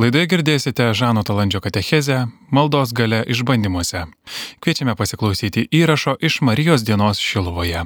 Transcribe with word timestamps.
Laidoje 0.00 0.24
girdėsite 0.24 0.86
Žano 0.96 1.20
Talandžio 1.20 1.60
katechezę 1.60 2.22
Maldos 2.48 2.94
gale 2.96 3.18
išbandymuose. 3.28 4.06
Kviečiame 4.64 4.94
pasiklausyti 4.96 5.66
įrašo 5.68 6.14
iš 6.16 6.38
Marijos 6.40 6.80
dienos 6.80 7.20
Šilovoje. 7.20 7.82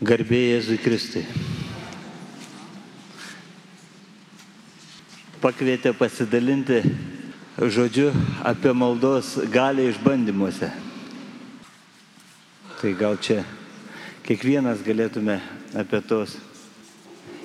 Garbėjai 0.00 0.54
Jėzui 0.54 0.78
Kristui. 0.80 1.26
Pakvietė 5.44 5.92
pasidalinti 6.00 6.80
žodžiu 7.60 8.08
apie 8.40 8.72
maldos 8.72 9.34
galę 9.52 9.90
išbandymuose. 9.92 10.72
Tai 12.80 12.94
gal 12.96 13.20
čia 13.20 13.42
kiekvienas 14.24 14.80
galėtume 14.80 15.42
apie 15.76 16.00
tos 16.08 16.38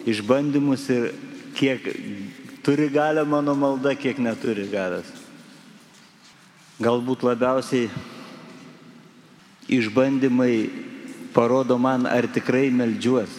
išbandymus 0.07 0.87
ir 0.95 1.11
kiek 1.59 1.91
turi 2.63 2.89
galę 2.89 3.25
mano 3.25 3.55
malda, 3.57 3.95
kiek 3.97 4.19
neturi 4.21 4.67
galės. 4.69 5.07
Galbūt 6.81 7.23
labiausiai 7.25 7.89
išbandymai 9.71 10.69
parodo 11.33 11.77
man, 11.81 12.05
ar 12.05 12.27
tikrai 12.29 12.69
melžiuos, 12.69 13.33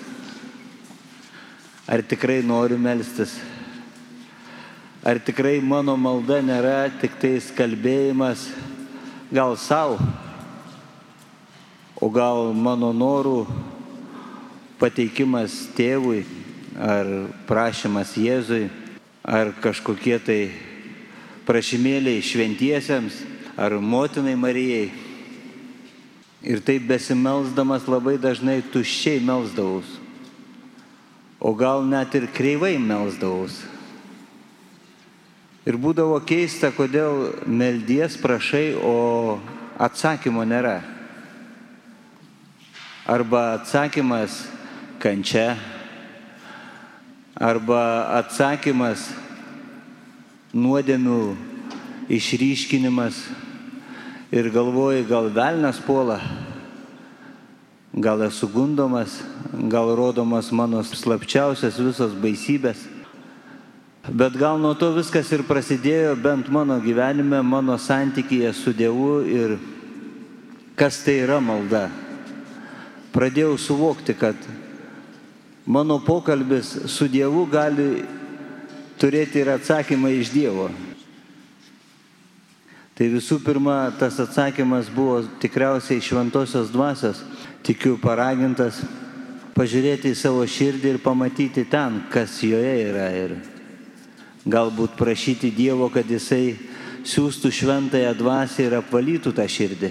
ar 1.87 2.03
tikrai 2.03 2.41
noriu 2.43 2.81
melstis, 2.83 3.37
ar 5.07 5.23
tikrai 5.23 5.61
mano 5.63 5.95
malda 5.97 6.41
nėra 6.43 6.91
tik 6.99 7.15
tais 7.23 7.51
kalbėjimas 7.55 8.49
gal 9.31 9.55
savo, 9.55 10.03
o 11.95 12.11
gal 12.11 12.51
mano 12.59 12.91
norų 12.91 13.47
pateikimas 14.83 15.69
tėvui 15.79 16.25
ar 16.75 17.07
prašymas 17.47 18.17
Jėzui 18.19 18.82
ar 19.23 19.53
kažkokie 19.63 20.19
tai 20.19 20.41
prašymėliai 21.47 22.23
šventiesiems, 22.23 23.23
ar 23.57 23.79
motinai 23.79 24.35
Marijai. 24.39 24.91
Ir 26.43 26.63
taip 26.67 26.89
besimelsdamas 26.89 27.87
labai 27.87 28.17
dažnai 28.19 28.59
tuščiai 28.75 29.21
melsdavus, 29.23 29.87
o 31.39 31.55
gal 31.55 31.87
net 31.87 32.15
ir 32.19 32.27
kreivai 32.35 32.75
melsdavus. 32.83 33.61
Ir 35.63 35.79
būdavo 35.79 36.17
keista, 36.27 36.73
kodėl 36.75 37.37
meldies 37.47 38.17
prašai, 38.19 38.75
o 38.75 39.39
atsakymo 39.79 40.43
nėra. 40.43 40.81
Arba 43.07 43.61
atsakymas 43.61 44.41
kančia, 45.03 45.55
arba 47.43 48.07
atsakymas 48.21 49.09
nuodėmių 50.55 51.35
išryškinimas 52.13 53.19
ir 54.33 54.49
galvoji, 54.55 55.03
gal 55.09 55.27
velnas 55.35 55.81
puola, 55.83 56.21
gal 57.93 58.23
esu 58.29 58.47
gundomas, 58.53 59.19
gal 59.73 59.91
rodomas 59.99 60.53
mano 60.55 60.85
slapčiausias 60.87 61.81
visos 61.83 62.15
baisybės. 62.23 62.87
Bet 64.03 64.35
gal 64.39 64.59
nuo 64.59 64.75
to 64.75 64.91
viskas 64.95 65.29
ir 65.35 65.45
prasidėjo 65.47 66.17
bent 66.19 66.49
mano 66.51 66.79
gyvenime, 66.83 67.43
mano 67.43 67.77
santykėje 67.79 68.51
su 68.55 68.73
Dievu 68.75 69.21
ir 69.27 69.59
kas 70.79 71.03
tai 71.05 71.21
yra 71.23 71.39
malda. 71.43 71.89
Pradėjau 73.13 73.55
suvokti, 73.61 74.17
kad 74.19 74.35
mano 75.67 75.99
pokalbis 76.05 76.75
su 76.91 77.09
Dievu 77.09 77.47
gali 77.47 78.05
turėti 78.99 79.43
ir 79.43 79.53
atsakymą 79.55 80.11
iš 80.15 80.33
Dievo. 80.35 80.71
Tai 82.93 83.09
visų 83.09 83.39
pirma, 83.43 83.89
tas 83.99 84.19
atsakymas 84.21 84.91
buvo 84.93 85.23
tikriausiai 85.41 86.03
šventosios 86.05 86.69
dvasios, 86.71 87.23
tikiu 87.65 87.97
paragintas 87.99 88.83
pažiūrėti 89.57 90.13
į 90.13 90.19
savo 90.19 90.45
širdį 90.47 90.93
ir 90.93 91.01
pamatyti 91.03 91.65
ten, 91.71 92.03
kas 92.13 92.37
joje 92.45 92.75
yra. 92.85 93.09
Ir 93.17 93.37
galbūt 94.45 94.95
prašyti 94.99 95.51
Dievo, 95.57 95.89
kad 95.93 96.09
Jisai 96.11 96.57
siūstų 97.09 97.51
šventąją 97.55 98.13
dvasę 98.19 98.69
ir 98.69 98.77
apvalytų 98.79 99.33
tą 99.35 99.47
širdį, 99.51 99.91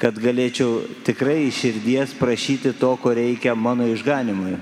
kad 0.00 0.18
galėčiau 0.20 0.82
tikrai 1.06 1.46
iš 1.46 1.62
širdies 1.62 2.16
prašyti 2.18 2.74
to, 2.76 2.92
ko 3.00 3.14
reikia 3.16 3.54
mano 3.56 3.86
išganimui. 3.88 4.58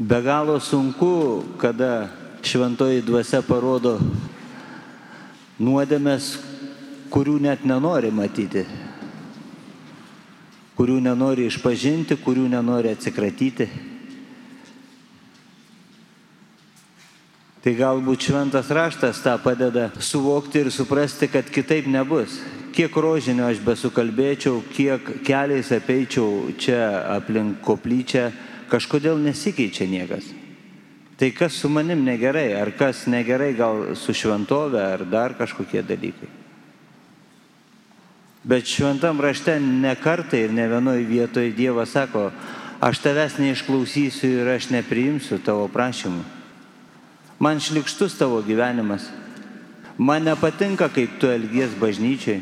Be 0.00 0.22
galo 0.22 0.56
sunku, 0.60 1.44
kada 1.60 2.08
šventoji 2.40 3.02
dvasia 3.04 3.42
parodo 3.44 3.98
nuodėmės, 5.60 6.30
kurių 7.12 7.34
net 7.44 7.66
nenori 7.68 8.08
matyti, 8.08 8.62
kurių 10.80 10.96
nenori 11.04 11.44
išpažinti, 11.50 12.16
kurių 12.16 12.46
nenori 12.48 12.94
atsikratyti. 12.96 13.68
Tai 17.60 17.76
galbūt 17.76 18.24
šventas 18.24 18.72
raštas 18.72 19.20
tą 19.20 19.36
padeda 19.44 19.90
suvokti 20.00 20.64
ir 20.64 20.72
suprasti, 20.72 21.28
kad 21.28 21.44
kitaip 21.52 21.92
nebus. 21.92 22.40
Kiek 22.72 22.96
rožinio 22.96 23.50
aš 23.52 23.60
besukalbėčiau, 23.68 24.62
kiek 24.72 25.18
keliais 25.28 25.68
apeičiau 25.76 26.54
čia 26.56 26.86
aplink 27.20 27.60
koplyčią, 27.60 28.30
kažkodėl 28.70 29.18
nesikeičia 29.18 29.88
niekas. 29.90 30.30
Tai 31.20 31.28
kas 31.36 31.58
su 31.60 31.68
manim 31.68 32.00
negerai, 32.06 32.54
ar 32.56 32.70
kas 32.72 33.04
negerai 33.10 33.52
gal 33.52 33.90
su 33.92 34.14
šventove, 34.16 34.80
ar 34.80 35.04
dar 35.04 35.34
kažkokie 35.36 35.82
dalykai. 35.84 36.30
Bet 38.40 38.64
šventam 38.64 39.20
rašte 39.20 39.58
ne 39.60 39.92
kartą 40.00 40.38
ir 40.40 40.52
ne 40.56 40.64
vienoje 40.68 41.04
vietoje 41.04 41.52
Dievas 41.52 41.92
sako, 41.92 42.30
aš 42.80 43.02
tavęs 43.04 43.36
neišklausysiu 43.36 44.30
ir 44.40 44.48
aš 44.48 44.70
nepriimsiu 44.72 45.36
tavo 45.44 45.66
prašymų. 45.68 46.22
Man 47.40 47.60
šlikštus 47.60 48.16
tavo 48.16 48.40
gyvenimas. 48.40 49.10
Man 50.00 50.24
nepatinka, 50.24 50.88
kaip 50.88 51.20
tu 51.20 51.28
elgies 51.28 51.76
bažnyčiai. 51.76 52.40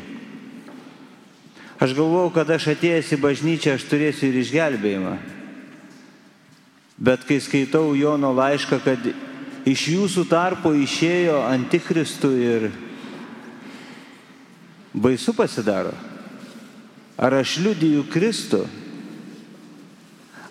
Aš 1.79 1.91
galvau, 1.95 2.29
kad 2.31 2.47
aš 2.51 2.69
atėjęs 2.73 3.11
į 3.15 3.19
bažnyčią, 3.19 3.75
aš 3.75 3.87
turėsiu 3.91 4.31
ir 4.31 4.39
išgelbėjimą. 4.39 5.17
Bet 6.99 7.23
kai 7.23 7.39
skaitau 7.39 7.93
Jono 7.95 8.33
laišką, 8.35 8.81
kad 8.83 9.05
iš 9.63 9.85
jūsų 9.93 10.25
tarpo 10.27 10.73
išėjo 10.75 11.37
antikristų 11.47 12.31
ir 12.35 12.65
baisu 14.91 15.31
pasidaro. 15.37 15.93
Ar 17.19 17.37
aš 17.39 17.57
liudiju 17.63 18.03
Kristų? 18.11 18.65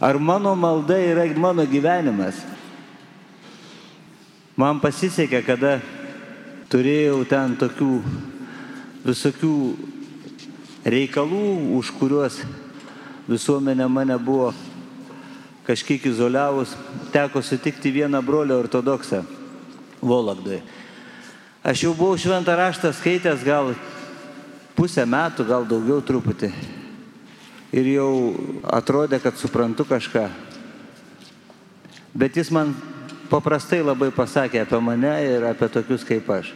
Ar 0.00 0.16
mano 0.16 0.54
malda 0.56 0.96
yra 0.96 1.26
mano 1.36 1.66
gyvenimas? 1.68 2.40
Man 4.56 4.80
pasisekė, 4.80 5.42
kada 5.44 5.78
turėjau 6.72 7.20
ten 7.28 7.56
tokių 7.60 7.90
visokių 9.04 9.52
reikalų, 10.88 11.44
už 11.76 11.92
kuriuos 12.00 12.40
visuomenė 13.28 13.88
mane 13.92 14.16
buvo 14.16 14.52
kažkiek 15.68 16.06
izoliavus, 16.08 16.72
teko 17.12 17.42
sutikti 17.44 17.92
vieną 17.92 18.22
brolį 18.24 18.56
ortodoksą 18.56 19.20
Vologdoje. 20.00 20.62
Aš 21.60 21.82
jau 21.84 21.92
buvau 21.92 22.16
šventą 22.16 22.54
raštą 22.56 22.94
skaitęs 22.96 23.44
gal 23.44 23.74
pusę 24.78 25.04
metų, 25.04 25.44
gal 25.44 25.66
daugiau 25.68 26.00
truputį. 26.00 26.48
Ir 27.76 27.90
jau 27.98 28.12
atrodė, 28.64 29.18
kad 29.20 29.36
suprantu 29.36 29.84
kažką. 29.84 30.24
Bet 32.16 32.38
jis 32.40 32.48
man 32.54 32.72
paprastai 33.28 33.82
labai 33.84 34.08
pasakė 34.14 34.62
apie 34.64 34.80
mane 34.80 35.12
ir 35.26 35.44
apie 35.50 35.68
tokius 35.68 36.06
kaip 36.08 36.30
aš. 36.32 36.54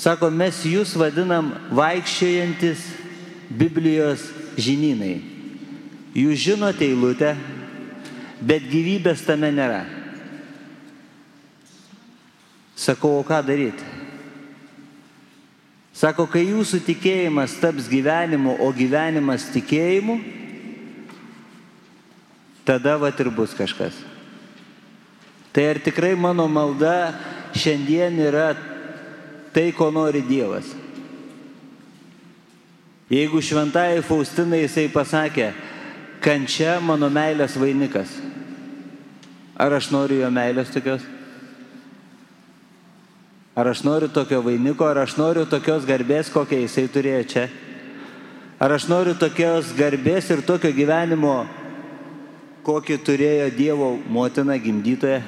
Sako, 0.00 0.30
mes 0.32 0.64
jūs 0.64 0.96
vadinam 0.96 1.52
vaikščiojantis 1.76 2.88
Biblijos 3.52 4.30
žinynai. 4.56 5.35
Jūs 6.16 6.40
žinote 6.40 6.86
eilutę, 6.86 7.34
bet 8.40 8.64
gyvybės 8.70 9.20
tame 9.26 9.50
nėra. 9.52 9.82
Sakau, 12.76 13.18
o 13.20 13.24
ką 13.26 13.42
daryti? 13.44 13.84
Sako, 15.96 16.26
kai 16.28 16.42
jūsų 16.44 16.82
tikėjimas 16.84 17.54
taps 17.60 17.86
gyvenimu, 17.88 18.58
o 18.60 18.68
gyvenimas 18.76 19.46
tikėjimu, 19.52 20.18
tada 22.68 22.96
va 23.00 23.12
ir 23.12 23.30
bus 23.32 23.54
kažkas. 23.56 23.96
Tai 25.56 25.64
ar 25.72 25.80
tikrai 25.80 26.12
mano 26.16 26.44
malda 26.52 27.16
šiandien 27.56 28.18
yra 28.20 28.50
tai, 29.56 29.70
ko 29.72 29.88
nori 29.88 30.20
Dievas? 30.20 30.68
Jeigu 33.08 33.40
šventai 33.40 34.02
Faustinai 34.04 34.66
jisai 34.66 34.90
pasakė, 34.92 35.54
kančia 36.26 36.80
mano 36.82 37.06
meilės 37.12 37.54
vainikas. 37.54 38.10
Ar 39.54 39.76
aš 39.78 39.92
noriu 39.94 40.24
jo 40.24 40.30
meilės 40.34 40.72
tokios? 40.74 41.04
Ar 43.56 43.70
aš 43.70 43.84
noriu 43.86 44.10
tokio 44.12 44.42
vainiko, 44.44 44.84
ar 44.84 45.04
aš 45.04 45.14
noriu 45.16 45.46
tokios 45.48 45.86
garbės, 45.88 46.28
kokią 46.34 46.58
jisai 46.64 46.88
turėjo 46.92 47.22
čia? 47.30 47.46
Ar 48.60 48.74
aš 48.74 48.88
noriu 48.90 49.14
tokios 49.16 49.70
garbės 49.78 50.28
ir 50.34 50.42
tokio 50.44 50.72
gyvenimo, 50.74 51.46
kokį 52.66 52.98
turėjo 53.06 53.46
Dievo 53.56 53.94
motina 54.10 54.58
gimdytoja? 54.60 55.22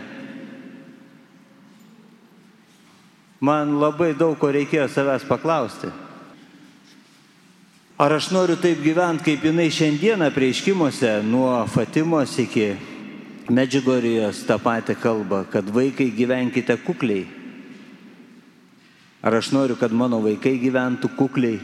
Man 3.41 3.79
labai 3.79 4.11
daug 4.19 4.35
ko 4.41 4.51
reikėjo 4.51 4.91
savęs 4.91 5.25
paklausti. 5.29 5.93
Ar 7.99 8.13
aš 8.15 8.29
noriu 8.31 8.55
taip 8.55 8.79
gyventi, 8.79 9.25
kaip 9.27 9.43
jinai 9.43 9.73
šiandieną 9.75 10.29
prieiškimuose, 10.31 11.17
nuo 11.27 11.51
Fatimos 11.67 12.37
iki 12.39 12.77
Medžigorijos 13.51 14.45
tą 14.47 14.55
patį 14.63 14.95
kalbą, 15.03 15.41
kad 15.51 15.67
vaikai 15.67 16.07
gyvenkite 16.15 16.77
kukliai. 16.85 17.25
Ar 19.19 19.35
aš 19.41 19.49
noriu, 19.51 19.75
kad 19.75 19.91
mano 19.91 20.21
vaikai 20.23 20.53
gyventų 20.63 21.11
kukliai? 21.19 21.59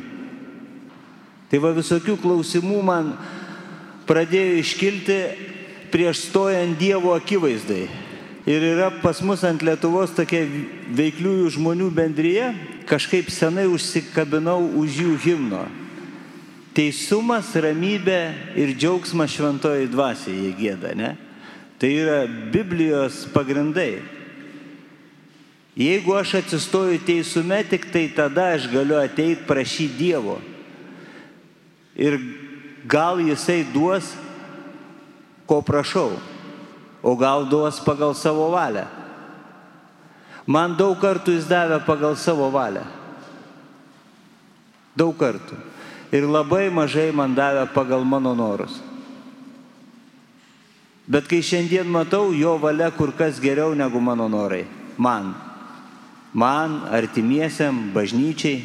Tai 1.53 1.61
va 1.63 1.71
visokių 1.77 2.17
klausimų 2.19 2.83
man 2.83 3.15
pradėjo 4.11 4.59
iškilti 4.65 5.21
prieš 5.95 6.25
stojant 6.33 6.75
Dievo 6.83 7.15
akivaizdai. 7.15 7.87
Ir 8.51 8.69
yra 8.73 8.91
pas 9.07 9.23
mus 9.23 9.47
ant 9.47 9.63
Lietuvos 9.63 10.19
tokia 10.19 10.43
veikliųjų 10.99 11.55
žmonių 11.61 11.95
bendryje, 11.95 12.51
kažkaip 12.91 13.31
senai 13.31 13.71
užsikabinau 13.71 14.59
už 14.83 14.99
jų 15.05 15.17
himno. 15.29 15.65
Teisumas, 16.75 17.53
ramybė 17.55 18.19
ir 18.59 18.73
džiaugsmas 18.75 19.31
šventoji 19.31 19.87
dvasiai 19.93 20.49
jie 20.49 20.55
gėda, 20.59 20.91
ne? 20.99 21.13
Tai 21.79 21.91
yra 21.91 22.25
Biblijos 22.27 23.25
pagrindai. 23.31 24.03
Jeigu 25.79 26.15
aš 26.19 26.37
atsistoju 26.41 27.01
teisume, 27.07 27.61
tik 27.71 27.87
tai 27.95 28.09
tada 28.15 28.53
aš 28.57 28.67
galiu 28.71 28.99
ateiti 28.99 29.47
prašyti 29.47 29.99
Dievo. 29.99 30.41
Ir 31.95 32.19
gal 32.91 33.23
jisai 33.23 33.63
duos, 33.71 34.11
ko 35.47 35.61
prašau, 35.63 36.17
o 37.03 37.15
gal 37.19 37.47
duos 37.51 37.79
pagal 37.87 38.15
savo 38.19 38.49
valią. 38.55 38.87
Man 40.47 40.75
daug 40.79 40.99
kartų 41.01 41.39
jis 41.39 41.47
davė 41.49 41.79
pagal 41.87 42.19
savo 42.19 42.51
valią. 42.55 42.83
Daug 44.99 45.15
kartų. 45.19 45.74
Ir 46.15 46.29
labai 46.31 46.69
mažai 46.71 47.11
man 47.11 47.35
davė 47.35 47.67
pagal 47.75 48.05
mano 48.07 48.37
norus. 48.39 48.79
Bet 51.11 51.27
kai 51.29 51.43
šiandien 51.45 51.91
matau, 51.91 52.31
jo 52.33 52.55
valia 52.63 52.93
kur 52.95 53.13
kas 53.13 53.41
geriau 53.43 53.75
negu 53.75 54.01
mano 54.01 54.29
norai. 54.31 54.65
Man. 54.97 55.35
Man, 56.33 56.81
artimiesiam, 56.89 57.91
bažnyčiai. 57.93 58.63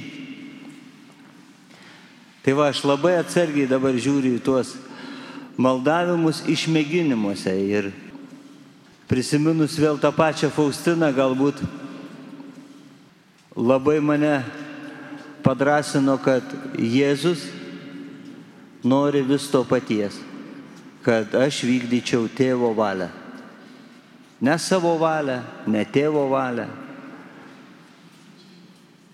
Tai 2.46 2.54
va, 2.54 2.70
aš 2.70 2.86
labai 2.88 3.18
atsargiai 3.20 3.68
dabar 3.68 3.98
žiūriu 3.98 4.38
į 4.38 4.44
tuos 4.46 4.78
maldavimus 5.60 6.46
išmėginimuose 6.48 7.52
ir 7.68 7.90
prisiminus 9.10 9.76
vėl 9.82 10.00
tą 10.00 10.14
pačią 10.16 10.48
Faustiną 10.56 11.10
galbūt 11.12 11.60
labai 13.60 13.98
mane 14.00 14.38
padrasino, 15.44 16.18
kad 16.22 16.44
Jėzus 16.78 17.48
nori 18.84 19.22
vis 19.26 19.50
to 19.52 19.66
paties 19.68 20.20
kad 21.04 21.32
aš 21.36 21.64
vykdyčiau 21.64 22.28
tėvo 22.36 22.74
valią. 22.76 23.10
Ne 24.44 24.56
savo 24.60 24.94
valią, 25.00 25.42
ne 25.68 25.84
tėvo 25.88 26.28
valią. 26.32 26.68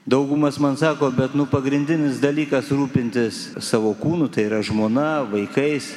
Daugumas 0.05 0.59
man 0.61 0.77
sako, 0.77 1.09
bet 1.15 1.33
nu 1.33 1.47
pagrindinis 1.49 2.19
dalykas 2.21 2.69
rūpintis 2.69 3.55
savo 3.63 3.95
kūnu, 3.97 4.29
tai 4.29 4.45
yra 4.45 4.61
žmona, 4.61 5.23
vaikais. 5.31 5.95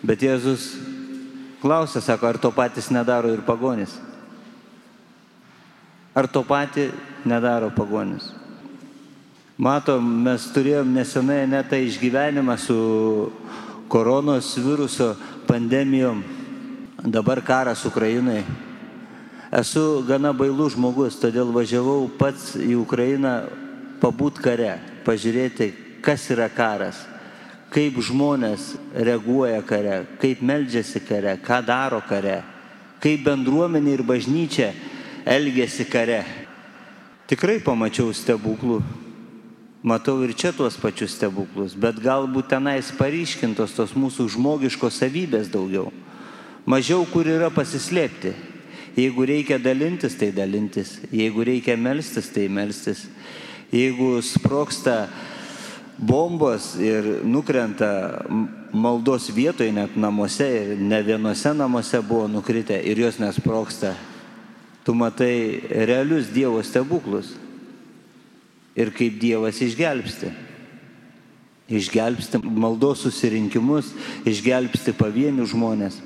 Bet 0.00 0.24
Jėzus 0.24 0.70
klausia, 1.60 2.00
sako, 2.00 2.30
ar 2.30 2.38
to 2.40 2.52
patys 2.56 2.88
nedaro 2.94 3.32
ir 3.34 3.44
pagonis? 3.44 3.98
Ar 6.16 6.28
to 6.30 6.40
patį 6.46 6.88
nedaro 7.28 7.68
pagonis? 7.74 8.30
Matom, 9.58 10.04
mes 10.22 10.44
turėjom 10.54 10.92
nesenai 10.94 11.40
netą 11.50 11.80
išgyvenimą 11.82 12.54
su 12.62 12.74
koronos 13.90 14.52
viruso 14.62 15.16
pandemijom, 15.48 16.20
dabar 17.02 17.40
karas 17.42 17.82
Ukrainai. 17.88 18.44
Esu 19.50 20.04
gana 20.06 20.30
bailų 20.30 20.68
žmogus, 20.76 21.16
todėl 21.18 21.50
važiavau 21.50 22.04
pats 22.20 22.52
į 22.54 22.76
Ukrainą 22.78 23.32
pabūt 23.98 24.38
kare, 24.44 24.76
pažiūrėti, 25.02 25.72
kas 26.06 26.28
yra 26.30 26.46
karas, 26.54 27.02
kaip 27.74 27.98
žmonės 27.98 28.76
reaguoja 28.94 29.58
kare, 29.66 30.04
kaip 30.22 30.38
meldžiasi 30.38 31.02
kare, 31.02 31.34
ką 31.42 31.58
daro 31.66 31.98
kare, 32.06 32.44
kaip 33.02 33.26
bendruomenė 33.26 33.98
ir 33.98 34.06
bažnyčia 34.06 34.70
elgesi 35.26 35.90
kare. 35.90 36.22
Tikrai 37.26 37.58
pamačiau 37.58 38.14
stebuklų 38.14 39.07
Matau 39.82 40.24
ir 40.26 40.32
čia 40.34 40.50
tuos 40.50 40.74
pačius 40.74 41.12
stebuklus, 41.14 41.76
bet 41.78 42.00
galbūt 42.02 42.48
tenais 42.50 42.88
paryškintos 42.98 43.76
tos 43.76 43.92
mūsų 43.94 44.26
žmogiškos 44.34 44.98
savybės 44.98 45.52
daugiau. 45.52 45.92
Mažiau 46.66 47.06
kur 47.06 47.30
yra 47.30 47.46
pasislėpti. 47.54 48.34
Jeigu 48.98 49.28
reikia 49.30 49.60
dalintis, 49.62 50.18
tai 50.18 50.32
dalintis. 50.34 50.96
Jeigu 51.14 51.46
reikia 51.46 51.78
melstis, 51.78 52.26
tai 52.34 52.48
melstis. 52.50 53.06
Jeigu 53.70 54.18
sproksta 54.26 55.06
bombos 55.94 56.72
ir 56.82 57.22
nukrenta 57.22 58.26
maldos 58.74 59.30
vietoje, 59.30 59.70
net 59.70 59.94
namuose 59.94 60.48
ir 60.58 60.78
ne 60.82 60.98
vienose 61.06 61.54
namuose 61.54 62.02
buvo 62.02 62.26
nukritę 62.26 62.82
ir 62.82 62.98
jos 62.98 63.22
nesproksta, 63.22 63.94
tu 64.82 64.94
matai 64.98 65.62
realius 65.70 66.32
Dievo 66.34 66.64
stebuklus 66.66 67.36
ir 68.78 68.92
kaip 68.94 69.18
Dievas 69.20 69.58
išgelbsti. 69.64 70.30
Išgelbsti 71.68 72.40
maldos 72.40 73.02
susirinkimus, 73.04 73.90
išgelbsti 74.28 74.94
pavienių 74.96 75.44
žmonės. 75.50 75.98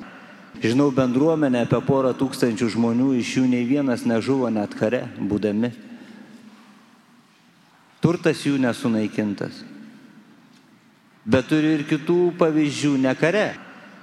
Žinau 0.62 0.90
bendruomenę 0.94 1.62
apie 1.66 1.78
porą 1.86 2.12
tūkstančių 2.18 2.68
žmonių, 2.74 3.12
iš 3.18 3.36
jų 3.38 3.44
nei 3.50 3.66
vienas 3.66 4.06
nežuvo 4.06 4.50
net 4.52 4.74
kare, 4.78 5.04
būdami. 5.18 5.72
Turtas 8.02 8.42
jų 8.42 8.58
nesunaikintas. 8.62 9.62
Bet 11.22 11.46
turiu 11.50 11.76
ir 11.76 11.84
kitų 11.86 12.32
pavyzdžių 12.40 12.96
ne 13.04 13.12
kare. 13.14 13.52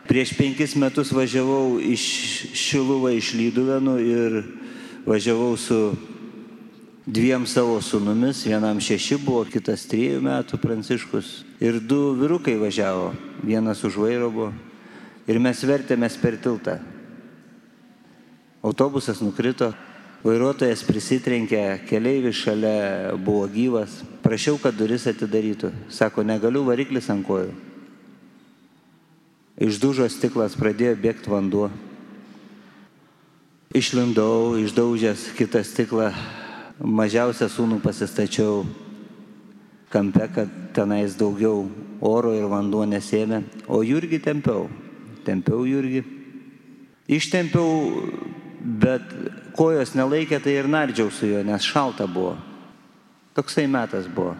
Prieš 0.08 0.32
penkis 0.38 0.74
metus 0.80 1.12
važiavau 1.14 1.78
iš 1.84 2.04
Šiluvą 2.58 3.12
iš 3.18 3.34
Lyduvenų 3.36 3.96
ir 4.02 4.38
važiavau 5.06 5.52
su 5.60 5.80
dviem 7.10 7.46
savo 7.48 7.82
sunumis, 7.82 8.44
vienam 8.46 8.78
šeši 8.78 9.18
buvo, 9.26 9.42
kitas 9.50 9.88
trijų 9.90 10.22
metų 10.22 10.60
pranciškus. 10.62 11.32
Ir 11.58 11.80
du 11.82 12.14
vyrukai 12.20 12.54
važiavo, 12.62 13.12
vienas 13.42 13.82
už 13.84 13.98
vairo 13.98 14.30
buvo. 14.30 14.52
Ir 15.30 15.42
mes 15.42 15.62
vertėmės 15.66 16.18
per 16.22 16.38
tiltą. 16.42 16.78
Autobusas 18.62 19.24
nukrito, 19.24 19.72
vairuotojas 20.22 20.84
prisitrenkė, 20.86 21.80
keleivis 21.90 22.38
šalia 22.44 23.16
buvo 23.18 23.48
gyvas. 23.50 24.02
Prašiau, 24.22 24.60
kad 24.62 24.78
duris 24.78 25.08
atidarytų. 25.10 25.72
Sako, 25.90 26.26
negaliu 26.28 26.66
variklis 26.68 27.10
ant 27.10 27.26
kojų. 27.26 27.56
Išdužo 29.60 30.06
stiklas, 30.14 30.54
pradėjo 30.60 30.94
bėgti 31.02 31.32
vanduo. 31.32 31.70
Išlindau, 33.76 34.58
išdaužęs 34.58 35.30
kitą 35.38 35.62
stiklą, 35.68 36.14
mažiausią 36.80 37.50
sūnų 37.52 37.80
pasistačiau 37.84 38.64
kampe, 39.92 40.28
kad 40.34 40.52
tenais 40.76 41.18
daugiau 41.20 41.68
oro 42.02 42.34
ir 42.38 42.48
vanduo 42.48 42.86
nesėmė, 42.88 43.44
o 43.68 43.82
Jurgi 43.84 44.22
tempiau. 44.24 44.70
Tempiau 45.26 45.66
Jurgi. 45.68 46.04
Ištempiau, 47.10 48.06
bet 48.62 49.04
kojos 49.58 49.96
nelaikė, 49.98 50.40
tai 50.44 50.56
ir 50.60 50.70
nardžiau 50.70 51.12
su 51.12 51.28
juo, 51.28 51.44
nes 51.44 51.66
šalta 51.66 52.08
buvo. 52.08 52.38
Toksai 53.36 53.68
metas 53.68 54.08
buvo. 54.08 54.36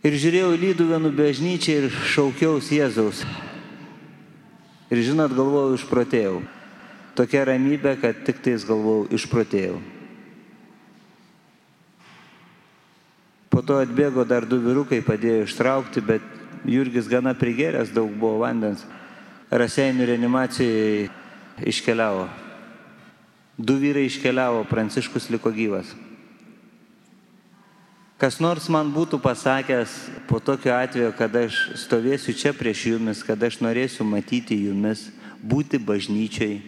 Ir 0.00 0.16
žiūrėjau 0.16 0.54
lyduvenų 0.56 1.10
bežnyčią 1.12 1.74
ir 1.82 1.90
šaukiaus 2.14 2.70
Jėzaus. 2.72 3.20
Ir 4.90 5.02
žinot, 5.04 5.34
galvojau, 5.36 5.76
išprotėjau 5.76 6.40
tokia 7.20 7.44
ramybė, 7.50 7.98
kad 8.00 8.24
tik 8.24 8.40
tais 8.40 8.64
galvau, 8.64 9.04
išprotėjau. 9.12 9.76
Po 13.50 13.60
to 13.66 13.80
atbėgo 13.82 14.24
dar 14.24 14.46
du 14.48 14.60
vyrukai, 14.62 15.02
padėjo 15.04 15.44
ištraukti, 15.44 16.00
bet 16.00 16.24
Jurgis 16.64 17.08
gana 17.10 17.34
prigeręs, 17.36 17.92
daug 17.92 18.12
buvo 18.16 18.40
vandens. 18.44 18.86
Raseinių 19.50 20.06
reanimacijoje 20.06 21.10
iškeliavo. 21.66 22.28
Du 23.60 23.76
vyrai 23.76 24.06
iškeliavo, 24.08 24.62
Pranciškus 24.70 25.28
liko 25.34 25.52
gyvas. 25.52 25.90
Kas 28.20 28.38
nors 28.40 28.68
man 28.68 28.92
būtų 28.92 29.18
pasakęs 29.20 29.96
po 30.28 30.38
tokio 30.44 30.72
atveju, 30.76 31.10
kad 31.18 31.34
aš 31.40 31.58
stovėsiu 31.84 32.36
čia 32.36 32.52
prieš 32.56 32.86
jumis, 32.92 33.24
kad 33.24 33.40
aš 33.42 33.58
norėsiu 33.64 34.04
matyti 34.04 34.60
jumis, 34.68 35.08
būti 35.40 35.80
bažnyčiai, 35.80 36.60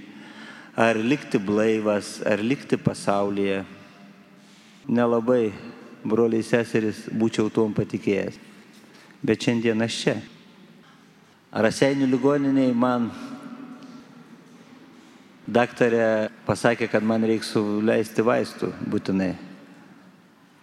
ar 0.76 0.97
likti 0.97 1.38
blaivas, 1.38 2.23
ar 2.25 2.41
likti 2.41 2.76
pasaulyje, 2.76 3.62
nelabai, 4.88 5.52
broliai 6.05 6.43
seseris, 6.43 7.05
būčiau 7.12 7.50
tuom 7.52 7.75
patikėjęs. 7.76 8.38
Bet 9.23 9.45
šiandien 9.45 9.85
aš 9.85 9.99
čia. 10.02 10.17
Raseinių 11.52 12.09
ligoniniai 12.09 12.73
man 12.75 13.11
daktarė 15.47 16.31
pasakė, 16.47 16.88
kad 16.88 17.05
man 17.05 17.23
reikia 17.29 17.50
suleisti 17.52 18.25
vaistų 18.25 18.73
būtinai. 18.88 19.35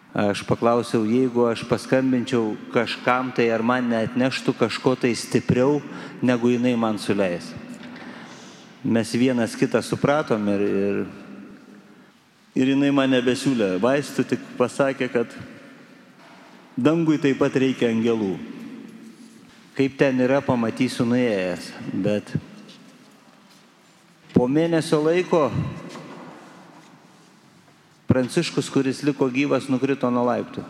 Aš 0.10 0.42
paklausiau, 0.50 1.06
jeigu 1.06 1.46
aš 1.46 1.62
paskambinčiau 1.70 2.56
kažkam, 2.74 3.30
tai 3.30 3.52
ar 3.54 3.62
man 3.62 3.92
neatneštų 3.94 4.58
kažko 4.58 4.96
tai 4.98 5.14
stipriau, 5.14 5.78
negu 6.26 6.50
jinai 6.50 6.74
man 6.74 6.98
suleis. 6.98 7.54
Mes 8.84 9.12
vienas 9.12 9.56
kitą 9.60 9.82
supratom 9.84 10.46
ir, 10.54 10.62
ir, 10.64 11.00
ir 12.56 12.72
jinai 12.72 12.94
man 12.96 13.12
nebesiūlė 13.12 13.74
vaistų, 13.84 14.24
tik 14.30 14.46
pasakė, 14.60 15.10
kad 15.12 15.34
dangui 16.80 17.20
taip 17.20 17.42
pat 17.42 17.58
reikia 17.60 17.90
angelų. 17.92 18.38
Kaip 19.76 20.00
ten 20.00 20.24
yra, 20.24 20.40
pamatysiu 20.44 21.04
nuėjęs, 21.08 21.70
bet 22.04 22.32
po 24.36 24.48
mėnesio 24.48 25.02
laiko 25.04 25.50
Pranciškus, 28.10 28.72
kuris 28.74 29.04
liko 29.06 29.28
gyvas, 29.30 29.68
nukrito 29.70 30.10
nuo 30.10 30.24
laiptų. 30.26 30.64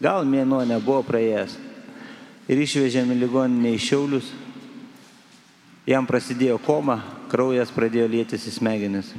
Gal 0.00 0.24
mėnuo 0.24 0.62
nebuvo 0.64 1.02
praėjęs. 1.04 1.58
Ir 2.48 2.62
išvežėme 2.64 3.12
ligoninę 3.20 3.74
į 3.76 3.82
Šiaulius. 3.84 4.30
Jam 5.86 6.02
prasidėjo 6.02 6.58
koma, 6.58 6.98
kraujas 7.30 7.70
pradėjo 7.70 8.08
lėtis 8.10 8.48
į 8.50 8.52
smegenis. 8.56 9.12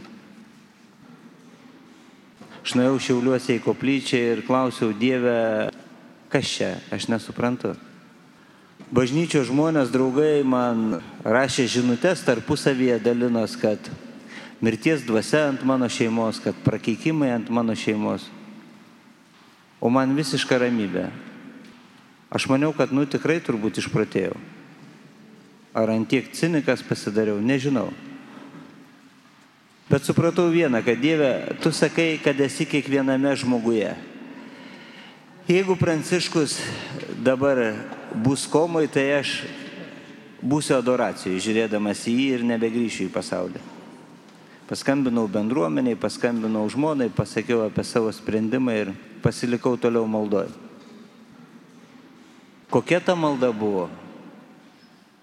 Aš 2.59 2.73
nuėjau 2.75 2.97
Šiauliuose 2.99 3.55
į 3.55 3.61
koplyčią 3.63 4.19
ir 4.33 4.41
klausiau 4.43 4.91
Dievę, 4.91 5.69
kas 6.27 6.49
čia, 6.51 6.73
aš 6.91 7.05
nesuprantu. 7.07 7.71
Bažnyčio 8.91 9.45
žmonės, 9.47 9.93
draugai 9.95 10.43
man 10.43 10.99
rašė 11.23 11.69
žinutės 11.71 12.25
tarpusavyje 12.27 12.99
dalinos, 12.99 13.55
kad 13.55 13.87
mirties 14.59 15.07
dvasia 15.07 15.45
ant 15.53 15.63
mano 15.63 15.87
šeimos, 15.87 16.43
kad 16.43 16.59
prakeikimai 16.67 17.31
ant 17.31 17.47
mano 17.47 17.79
šeimos. 17.79 18.27
O 19.79 19.87
man 19.87 20.19
visiška 20.19 20.59
ramybė. 20.59 21.07
Aš 22.27 22.51
maniau, 22.51 22.75
kad 22.75 22.91
nu 22.91 23.07
tikrai 23.07 23.39
turbūt 23.39 23.79
išpratėjau. 23.79 24.35
Ar 25.77 25.91
antiek 25.93 26.31
cinikas 26.33 26.81
pasidariau, 26.81 27.37
nežinau. 27.37 27.91
Bet 29.87 30.03
supratau 30.03 30.49
vieną, 30.49 30.81
kad 30.83 30.97
Dieve, 30.99 31.53
tu 31.61 31.69
sakai, 31.71 32.17
kad 32.19 32.39
esi 32.41 32.65
kiekviename 32.65 33.29
žmoguje. 33.37 33.93
Jeigu 35.47 35.77
Pranciškus 35.79 36.57
dabar 37.23 37.77
bus 38.11 38.43
komoj, 38.49 38.89
tai 38.91 39.05
aš 39.21 39.45
būsiu 40.41 40.75
adoracijai, 40.75 41.39
žiūrėdamas 41.39 42.01
į 42.09 42.15
jį 42.17 42.25
ir 42.35 42.43
nebegrįšiu 42.49 43.05
į 43.07 43.13
pasaulį. 43.13 43.61
Paskambinau 44.67 45.23
bendruomeniai, 45.31 45.95
paskambinau 45.95 46.65
žmonai, 46.67 47.07
pasakiau 47.13 47.61
apie 47.63 47.85
savo 47.87 48.11
sprendimą 48.11 48.75
ir 48.75 48.91
pasilikau 49.23 49.77
toliau 49.79 50.03
maldoj. 50.09 50.49
Kokia 52.67 52.99
ta 52.99 53.15
malda 53.15 53.53
buvo? 53.55 53.87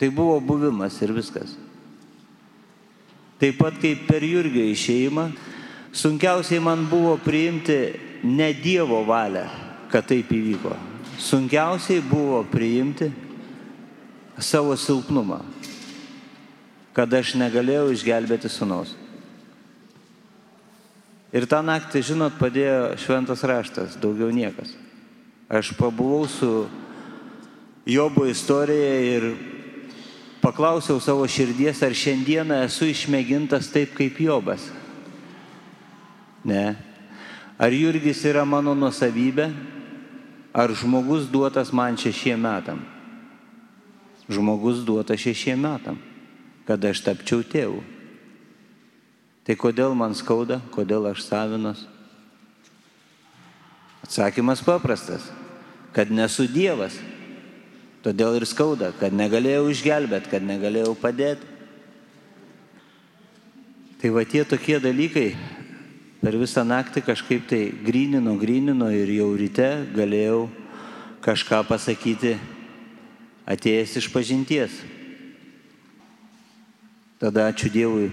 Tai 0.05 0.11
buvo 0.13 0.37
buvimas 0.37 0.99
ir 1.01 1.15
viskas. 1.17 1.55
Taip 3.41 3.57
pat 3.57 3.79
kaip 3.81 4.03
per 4.05 4.21
Jurgio 4.21 4.61
išeimą, 4.69 5.31
sunkiausiai 5.97 6.61
man 6.61 6.83
buvo 6.91 7.15
priimti 7.17 7.79
ne 8.21 8.51
Dievo 8.53 8.99
valią, 9.09 9.47
kad 9.89 10.05
taip 10.05 10.29
įvyko. 10.29 10.75
Sunkiausiai 11.17 12.03
buvo 12.05 12.43
priimti 12.45 13.09
savo 14.37 14.77
silpnumą, 14.77 15.41
kad 16.93 17.17
aš 17.17 17.33
negalėjau 17.41 17.89
išgelbėti 17.97 18.53
sunaus. 18.53 18.93
Ir 21.33 21.49
tą 21.49 21.63
naktį, 21.65 22.05
žinot, 22.13 22.37
padėjo 22.37 22.93
šventas 23.01 23.41
raštas, 23.41 23.97
daugiau 24.05 24.29
niekas. 24.29 24.77
Aš 25.49 25.73
pabuvau 25.81 26.29
su 26.29 26.69
Jobo 27.89 28.29
istorija 28.29 29.01
ir 29.17 29.31
paklausiau 30.45 31.01
savo 31.01 31.25
širdies, 31.25 31.81
ar 31.81 31.97
šiandieną 31.97 32.61
esu 32.67 32.91
išmėgintas 32.93 33.71
taip 33.73 33.95
kaip 33.97 34.21
Jobas. 34.21 34.69
Ne. 36.45 36.77
Ar 37.57 37.73
Jurgis 37.73 38.21
yra 38.29 38.45
mano 38.45 38.75
nusavybė, 38.77 39.49
ar 40.53 40.75
žmogus 40.77 41.31
duotas 41.33 41.73
man 41.73 41.97
šešiem 41.97 42.45
metam? 42.45 42.83
Žmogus 44.29 44.85
duotas 44.85 45.23
šešiem 45.25 45.65
metam, 45.65 45.97
kad 46.69 46.85
aš 46.85 47.01
tapčiau 47.07 47.41
tėvu. 47.41 47.81
Tai 49.45 49.57
kodėl 49.61 49.97
man 49.97 50.17
skauda, 50.17 50.61
kodėl 50.73 51.09
aš 51.09 51.25
savinos? 51.25 51.85
Atsakymas 54.05 54.61
paprastas, 54.65 55.25
kad 55.97 56.13
nesu 56.13 56.49
Dievas. 56.49 56.97
Todėl 58.05 58.37
ir 58.37 58.45
skauda, 58.45 58.91
kad 59.01 59.15
negalėjau 59.17 59.71
išgelbėti, 59.73 60.29
kad 60.29 60.45
negalėjau 60.45 60.93
padėti. 61.01 61.47
Tai 64.03 64.11
va 64.13 64.27
tie 64.29 64.43
tokie 64.45 64.77
dalykai 64.77 65.31
per 66.21 66.37
visą 66.37 66.67
naktį 66.69 67.01
kažkaip 67.07 67.47
tai 67.49 67.63
grynino, 67.87 68.35
grynino 68.37 68.91
ir 68.93 69.09
jau 69.09 69.31
ryte 69.41 69.71
galėjau 69.97 70.43
kažką 71.25 71.63
pasakyti 71.65 72.35
atėjęs 73.49 73.97
iš 74.03 74.11
pažinties. 74.13 74.77
Tada 77.17 77.49
ačiū 77.49 77.73
Dievui 77.73 78.13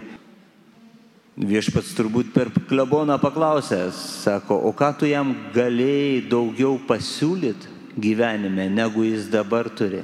Viešpats 1.41 1.91
turbūt 1.97 2.31
per 2.35 2.51
kleboną 2.69 3.15
paklausęs, 3.19 3.99
sako, 4.23 4.55
o 4.67 4.71
ką 4.75 4.91
tu 4.99 5.07
jam 5.07 5.31
galėjai 5.55 6.27
daugiau 6.31 6.75
pasiūlyti 6.87 7.80
gyvenime, 7.97 8.69
negu 8.69 9.03
jis 9.03 9.29
dabar 9.31 9.69
turi? 9.69 10.03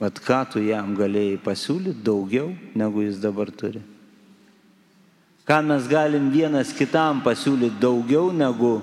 Vat 0.00 0.18
ką 0.20 0.42
tu 0.52 0.60
jam 0.60 0.92
galėjai 0.96 1.38
pasiūlyti 1.40 2.02
daugiau, 2.04 2.50
negu 2.76 3.06
jis 3.06 3.20
dabar 3.22 3.48
turi? 3.48 3.80
Ką 5.46 5.62
mes 5.64 5.86
galim 5.88 6.28
vienas 6.34 6.72
kitam 6.74 7.22
pasiūlyti 7.24 7.80
daugiau, 7.80 8.32
negu 8.34 8.80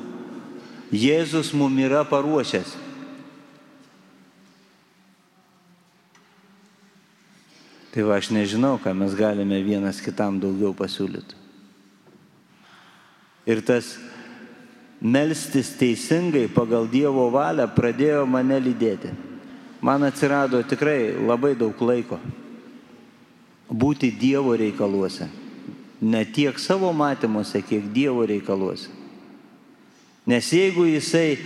Jėzus 0.93 1.49
mum 1.57 1.73
yra 1.81 2.03
paruošęs? 2.05 2.75
Tai 7.93 8.03
va, 8.05 8.17
aš 8.17 8.31
nežinau, 8.33 8.79
ką 8.81 8.93
mes 8.97 9.13
galime 9.17 9.59
vienas 9.65 9.99
kitam 10.01 10.39
daugiau 10.41 10.73
pasiūlyti. 10.73 11.37
Ir 13.45 13.61
tas 13.65 13.91
melstis 15.03 15.73
teisingai 15.75 16.47
pagal 16.47 16.87
Dievo 16.87 17.27
valią 17.33 17.67
pradėjo 17.75 18.23
mane 18.25 18.57
lydėti. 18.63 19.11
Man 19.83 20.07
atsirado 20.07 20.63
tikrai 20.63 21.11
labai 21.19 21.53
daug 21.59 21.75
laiko 21.83 22.21
būti 23.73 24.11
Dievo 24.15 24.55
reikaluose. 24.55 25.27
Ne 26.03 26.23
tiek 26.25 26.59
savo 26.59 26.91
matymuose, 26.93 27.61
kiek 27.63 27.91
Dievo 27.93 28.25
reikaluose. 28.27 28.89
Nes 30.27 30.49
jeigu 30.55 30.85
jisai 30.87 31.37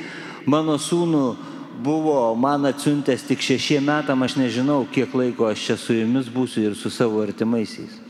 mano 0.46 0.78
sūnų 0.78 1.24
buvo 1.82 2.36
man 2.38 2.66
atsiuntęs 2.70 3.26
tik 3.26 3.42
šešiem 3.42 3.86
metam, 3.86 4.22
aš 4.26 4.38
nežinau, 4.38 4.84
kiek 4.94 5.14
laiko 5.14 5.48
aš 5.50 5.66
čia 5.66 5.78
su 5.78 5.98
jumis 5.98 6.30
būsiu 6.30 6.68
ir 6.70 6.76
su 6.78 6.90
savo 6.94 7.22
artimaisiais. 7.26 8.07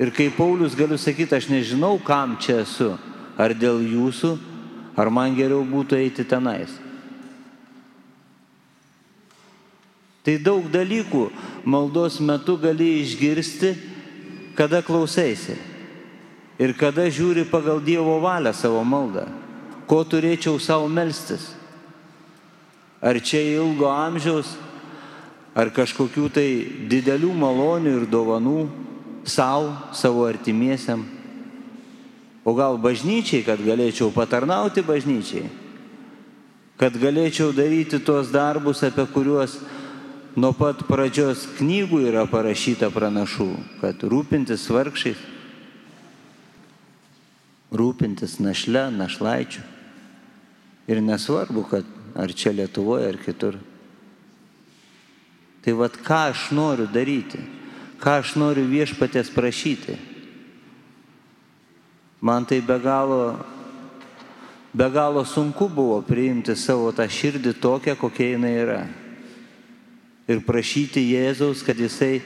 Ir 0.00 0.12
kaip 0.16 0.38
Paulius 0.38 0.76
galiu 0.76 0.96
sakyti, 0.96 1.36
aš 1.36 1.50
nežinau, 1.52 1.98
kam 2.00 2.38
čia 2.40 2.62
esu. 2.64 2.94
Ar 3.40 3.52
dėl 3.56 3.82
jūsų, 3.84 4.30
ar 4.96 5.10
man 5.12 5.36
geriau 5.36 5.60
būtų 5.68 5.98
eiti 6.00 6.24
tenais. 6.24 6.72
Tai 10.24 10.36
daug 10.44 10.66
dalykų 10.72 11.26
maldos 11.68 12.18
metu 12.20 12.56
gali 12.60 13.00
išgirsti, 13.04 13.74
kada 14.56 14.80
klausaisi. 14.84 15.56
Ir 16.60 16.74
kada 16.76 17.06
žiūri 17.08 17.46
pagal 17.48 17.80
Dievo 17.80 18.18
valią 18.20 18.52
savo 18.56 18.82
maldą 18.84 19.28
ko 19.90 20.04
turėčiau 20.06 20.60
savo 20.62 20.86
melstis. 20.86 21.50
Ar 23.02 23.18
čia 23.18 23.40
ilgo 23.56 23.88
amžiaus, 23.90 24.52
ar 25.56 25.72
kažkokių 25.74 26.28
tai 26.30 26.46
didelių 26.86 27.32
malonių 27.34 27.94
ir 27.98 28.04
dovanų 28.06 28.60
savo, 29.30 29.72
savo 29.94 30.26
artimiesiam. 30.26 31.06
O 32.44 32.54
gal 32.56 32.78
bažnyčiai, 32.80 33.44
kad 33.46 33.60
galėčiau 33.62 34.10
patarnauti 34.14 34.82
bažnyčiai, 34.82 35.46
kad 36.80 36.96
galėčiau 36.96 37.52
daryti 37.54 38.00
tuos 38.02 38.32
darbus, 38.32 38.80
apie 38.82 39.04
kuriuos 39.12 39.58
nuo 40.40 40.52
pat 40.56 40.82
pradžios 40.88 41.44
knygų 41.58 42.00
yra 42.08 42.24
parašyta 42.30 42.88
pranašų, 42.94 43.50
kad 43.82 44.02
rūpintis 44.02 44.64
vargšiais, 44.72 45.20
rūpintis 47.70 48.38
našle, 48.42 48.88
našlaičiu. 48.96 49.62
Ir 50.90 50.98
nesvarbu, 51.04 51.62
kad 51.70 51.86
ar 52.18 52.32
čia 52.34 52.50
Lietuvoje, 52.56 53.12
ar 53.12 53.18
kitur. 53.20 53.60
Tai 55.60 55.74
vad 55.76 55.94
ką 56.02 56.22
aš 56.32 56.48
noriu 56.56 56.88
daryti, 56.90 57.38
ką 58.00 58.20
aš 58.22 58.34
noriu 58.40 58.64
viešpatės 58.68 59.28
prašyti. 59.34 59.98
Man 62.20 62.44
tai 62.48 62.60
be 62.64 62.76
galo, 62.80 63.36
be 64.72 64.88
galo 64.92 65.24
sunku 65.24 65.68
buvo 65.68 66.00
priimti 66.04 66.56
savo 66.56 66.92
tą 66.92 67.06
širdį 67.08 67.54
tokią, 67.60 67.96
kokia 68.00 68.34
jinai 68.34 68.52
yra. 68.60 68.80
Ir 70.28 70.42
prašyti 70.44 71.02
Jėzaus, 71.12 71.64
kad 71.66 71.80
jisai 71.80 72.20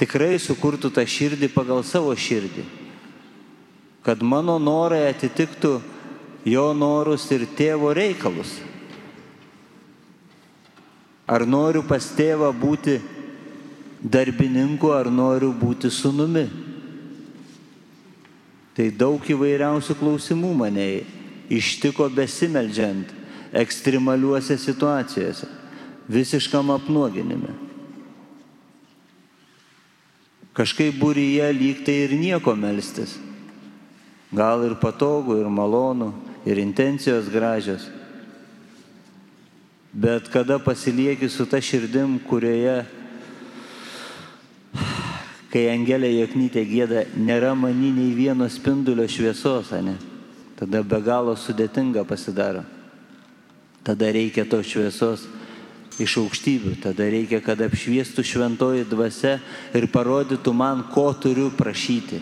tikrai 0.00 0.36
sukurtų 0.40 0.90
tą 0.92 1.04
širdį 1.04 1.52
pagal 1.52 1.84
savo 1.84 2.14
širdį. 2.16 2.64
Kad 4.04 4.24
mano 4.24 4.56
norai 4.58 5.06
atitiktų 5.10 5.76
jo 6.48 6.66
norus 6.72 7.28
ir 7.34 7.44
tėvo 7.56 7.92
reikalus. 7.96 8.58
Ar 11.28 11.44
noriu 11.44 11.82
pas 11.84 12.04
tėvą 12.16 12.48
būti 12.56 12.96
darbininku, 14.02 14.92
ar 14.94 15.10
noriu 15.10 15.52
būti 15.52 15.90
sunumi. 15.90 16.46
Tai 18.78 18.90
daug 18.94 19.22
įvairiausių 19.22 19.96
klausimų 19.98 20.52
mane 20.54 20.88
ištiko 21.50 22.06
besimeldžiant 22.14 23.10
ekstremaliuose 23.52 24.58
situacijose, 24.60 25.48
visiškam 26.08 26.70
apnuoginime. 26.70 27.56
Kažkaip 30.54 30.96
būryje 30.98 31.48
lygtai 31.54 31.96
ir 32.04 32.14
nieko 32.18 32.54
melstis. 32.58 33.16
Gal 34.34 34.64
ir 34.66 34.74
patogu, 34.76 35.38
ir 35.40 35.46
malonu, 35.48 36.12
ir 36.44 36.58
intencijos 36.58 37.30
gražios. 37.32 37.86
Bet 39.92 40.28
kada 40.28 40.58
pasilieki 40.58 41.28
su 41.28 41.46
ta 41.46 41.60
širdim, 41.62 42.18
kurioje, 42.28 42.84
kai 45.52 45.66
Angelė 45.72 46.10
Joknytė 46.12 46.64
gėda, 46.68 47.04
nėra 47.16 47.54
mani 47.56 47.90
nei 47.94 48.12
vieno 48.16 48.48
spindulio 48.52 49.08
šviesos, 49.08 49.72
ne? 49.82 49.96
tada 50.58 50.82
be 50.82 51.00
galo 51.00 51.36
sudėtinga 51.38 52.02
pasidaro. 52.04 52.64
Tada 53.86 54.10
reikia 54.12 54.44
tos 54.44 54.66
šviesos 54.66 55.28
iš 56.02 56.16
aukštybių, 56.20 56.74
tada 56.82 57.06
reikia, 57.08 57.38
kad 57.40 57.60
apšviestų 57.62 58.24
šventoji 58.26 58.88
dvasia 58.90 59.38
ir 59.74 59.86
parodytų 59.92 60.52
man, 60.52 60.82
ko 60.92 61.12
turiu 61.14 61.48
prašyti 61.54 62.20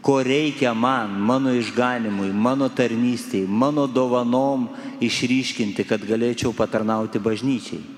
ko 0.00 0.22
reikia 0.22 0.74
man, 0.74 1.10
mano 1.20 1.52
išganimui, 1.52 2.30
mano 2.32 2.70
tarnystėj, 2.70 3.44
mano 3.44 3.86
dovanom 3.90 4.68
išryškinti, 5.04 5.84
kad 5.84 6.04
galėčiau 6.06 6.54
patarnauti 6.56 7.20
bažnyčiai. 7.20 7.97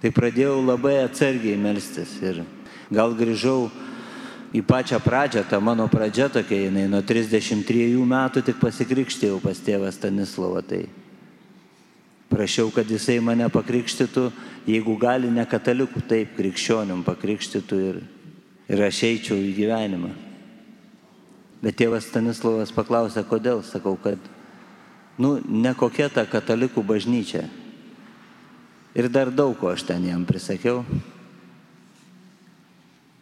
Tai 0.00 0.12
pradėjau 0.16 0.60
labai 0.64 0.96
atsargiai 1.04 1.58
melstis 1.60 2.14
ir 2.24 2.42
gal 2.88 3.12
grįžau 3.16 3.68
į 4.56 4.62
pačią 4.66 4.98
pradžią, 5.04 5.44
ta 5.48 5.60
mano 5.60 5.86
pradžia 5.92 6.30
tokia, 6.32 6.64
jinai 6.66 6.86
nuo 6.90 7.02
33 7.06 7.92
metų 8.08 8.42
tik 8.46 8.62
pasikrikštėjau 8.62 9.42
pas 9.44 9.60
tėvą 9.60 9.92
Stanislavą. 9.94 10.62
Tai 10.66 10.80
prašiau, 12.32 12.72
kad 12.74 12.88
jisai 12.88 13.20
mane 13.20 13.50
pakrikštytų, 13.52 14.30
jeigu 14.70 14.96
gali 14.98 15.30
ne 15.30 15.44
katalikų, 15.44 16.02
taip 16.08 16.32
krikščionim 16.38 17.04
pakrikštytų 17.06 17.84
ir 17.90 18.00
ir 18.70 18.82
aš 18.86 19.02
eičiau 19.08 19.38
į 19.38 19.54
gyvenimą. 19.56 20.10
Bet 21.60 21.76
tėvas 21.80 22.06
Stanislavas 22.08 22.70
paklausė, 22.72 23.24
kodėl, 23.28 23.64
sakau, 23.66 23.96
kad, 24.00 24.20
nu, 25.20 25.38
ne 25.44 25.74
kokia 25.76 26.08
ta 26.12 26.24
katalikų 26.28 26.84
bažnyčia. 26.86 27.44
Ir 28.94 29.08
dar 29.08 29.30
daug 29.30 29.54
ko 29.58 29.70
aš 29.70 29.84
ten 29.86 30.04
jam 30.08 30.24
prisakiau. 30.26 30.82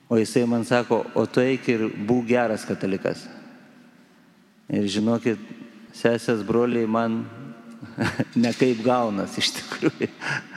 O 0.09 0.17
jisai 0.17 0.47
man 0.49 0.65
sako, 0.65 1.03
o 1.15 1.27
tu 1.29 1.43
eik 1.45 1.69
ir 1.69 1.85
būk 1.93 2.31
geras 2.31 2.65
katalikas. 2.65 3.27
Ir 4.73 4.89
žinokit, 4.89 5.41
sesės 5.93 6.41
broliai 6.45 6.89
man 6.89 7.21
nekaip 8.47 8.81
gaunas 8.85 9.37
iš 9.37 9.53
tikrųjų. 9.59 10.09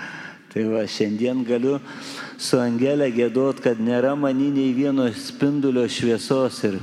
tai 0.52 0.64
va, 0.68 0.86
šiandien 0.88 1.44
galiu 1.48 1.78
su 2.40 2.60
Angelė 2.60 3.12
gėdot, 3.12 3.60
kad 3.64 3.80
nėra 3.80 4.16
mani 4.20 4.50
nei 4.52 4.72
vieno 4.76 5.06
spindulio 5.16 5.84
šviesos 5.92 6.64
ir 6.68 6.80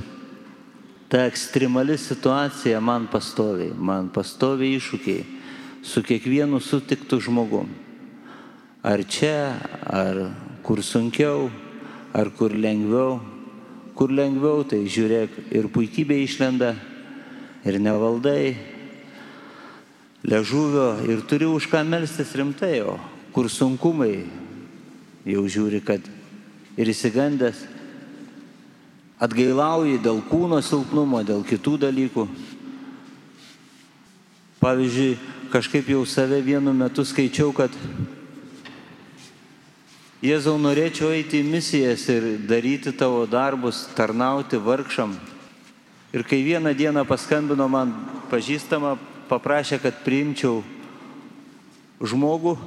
ta 1.09 1.25
ekstremali 1.25 1.97
situacija 1.97 2.79
man 2.81 3.09
pastoviai, 3.09 3.73
man 3.73 4.13
pastoviai 4.13 4.77
iššūkiai 4.77 5.25
su 5.81 6.05
kiekvienu 6.05 6.61
sutiktų 6.61 7.17
žmogum. 7.25 7.69
Ar 8.83 9.03
čia, 9.03 9.59
ar 9.83 10.31
kur 10.63 10.79
sunkiau, 10.79 11.49
ar 12.13 12.29
kur 12.31 12.55
lengviau. 12.55 13.19
Kur 13.91 14.13
lengviau, 14.15 14.63
tai 14.63 14.85
žiūrėk, 14.87 15.51
ir 15.51 15.65
puikybė 15.67 16.21
išlenda, 16.23 16.69
ir 17.67 17.75
nevaldai, 17.83 18.55
ležuvio, 20.23 21.01
ir 21.03 21.25
turi 21.27 21.43
už 21.43 21.67
ką 21.67 21.81
melstis 21.83 22.31
rimtai, 22.31 22.79
o 22.87 22.95
kur 23.35 23.49
sunkumai, 23.51 24.23
jau 25.27 25.43
žiūri, 25.43 25.81
kad 25.83 26.07
ir 26.79 26.91
įsigandęs, 26.93 27.59
atgailauji 29.19 29.99
dėl 29.99 30.23
kūno 30.29 30.61
silpnumo, 30.63 31.19
dėl 31.27 31.43
kitų 31.43 31.75
dalykų. 31.83 32.23
Pavyzdžiui, 34.63 35.19
kažkaip 35.51 35.91
jau 35.91 36.05
save 36.07 36.39
vienu 36.47 36.71
metu 36.71 37.03
skaičiau, 37.03 37.51
kad 37.51 37.75
Jėzau 40.19 40.57
norėčiau 40.59 41.13
eiti 41.15 41.39
į 41.39 41.47
misijas 41.47 42.03
ir 42.11 42.25
daryti 42.43 42.91
tavo 42.91 43.23
darbus, 43.23 43.85
tarnauti 43.95 44.59
vargšam. 44.59 45.13
Ir 46.11 46.25
kai 46.27 46.41
vieną 46.43 46.73
dieną 46.75 47.05
paskambino 47.07 47.69
man 47.71 47.93
pažįstama, 48.27 48.97
paprašė, 49.29 49.79
kad 49.79 50.03
priimčiau 50.03 50.59
žmogų, 52.03 52.57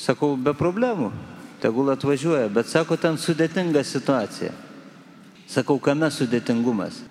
sakau, 0.00 0.32
be 0.40 0.56
problemų 0.56 1.12
tegul 1.60 1.92
atvažiuoja, 1.92 2.48
bet 2.48 2.72
sako, 2.72 2.96
ten 2.96 3.20
sudėtinga 3.20 3.84
situacija. 3.84 4.54
Sakau, 5.50 5.76
kame 5.82 6.08
sudėtingumas? 6.08 7.02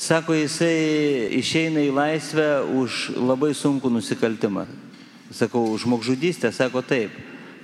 Sako, 0.00 0.32
jisai 0.38 1.28
išeina 1.36 1.84
į 1.84 1.92
laisvę 1.92 2.48
už 2.80 3.18
labai 3.20 3.52
sunku 3.52 3.92
nusikaltimą. 3.92 4.64
Sakau, 5.28 5.66
žmogžudystė, 5.76 6.48
sako 6.56 6.80
taip. 6.80 7.12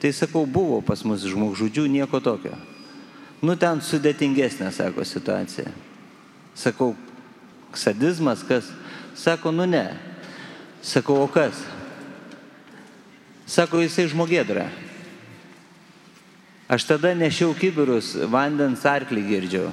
Tai 0.01 0.13
sakau, 0.13 0.45
buvo 0.45 0.83
pas 0.85 1.01
mus 1.09 1.25
žmogžudžių, 1.25 1.87
nieko 1.89 2.21
tokio. 2.21 2.57
Nu 3.45 3.57
ten 3.57 3.81
sudėtingesnė, 3.85 4.69
sako, 4.73 5.05
situacija. 5.05 5.71
Sakau, 6.57 6.95
sadizmas, 7.77 8.45
kas? 8.45 8.69
Sako, 9.17 9.53
nu 9.53 9.65
ne. 9.69 9.87
Sakau, 10.85 11.21
o 11.25 11.29
kas? 11.29 11.61
Sako, 13.47 13.81
jisai 13.85 14.09
žmogėdra. 14.13 14.69
Aš 16.67 16.89
tada 16.89 17.13
nešiau 17.15 17.55
kibirus, 17.55 18.17
vandens 18.27 18.83
arklį 18.89 19.23
girdžiau. 19.29 19.71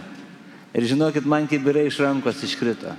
Ir 0.78 0.86
žinokit, 0.90 1.26
man 1.26 1.48
kibirai 1.50 1.88
iš 1.90 2.00
rankos 2.04 2.44
iškrito. 2.46 2.94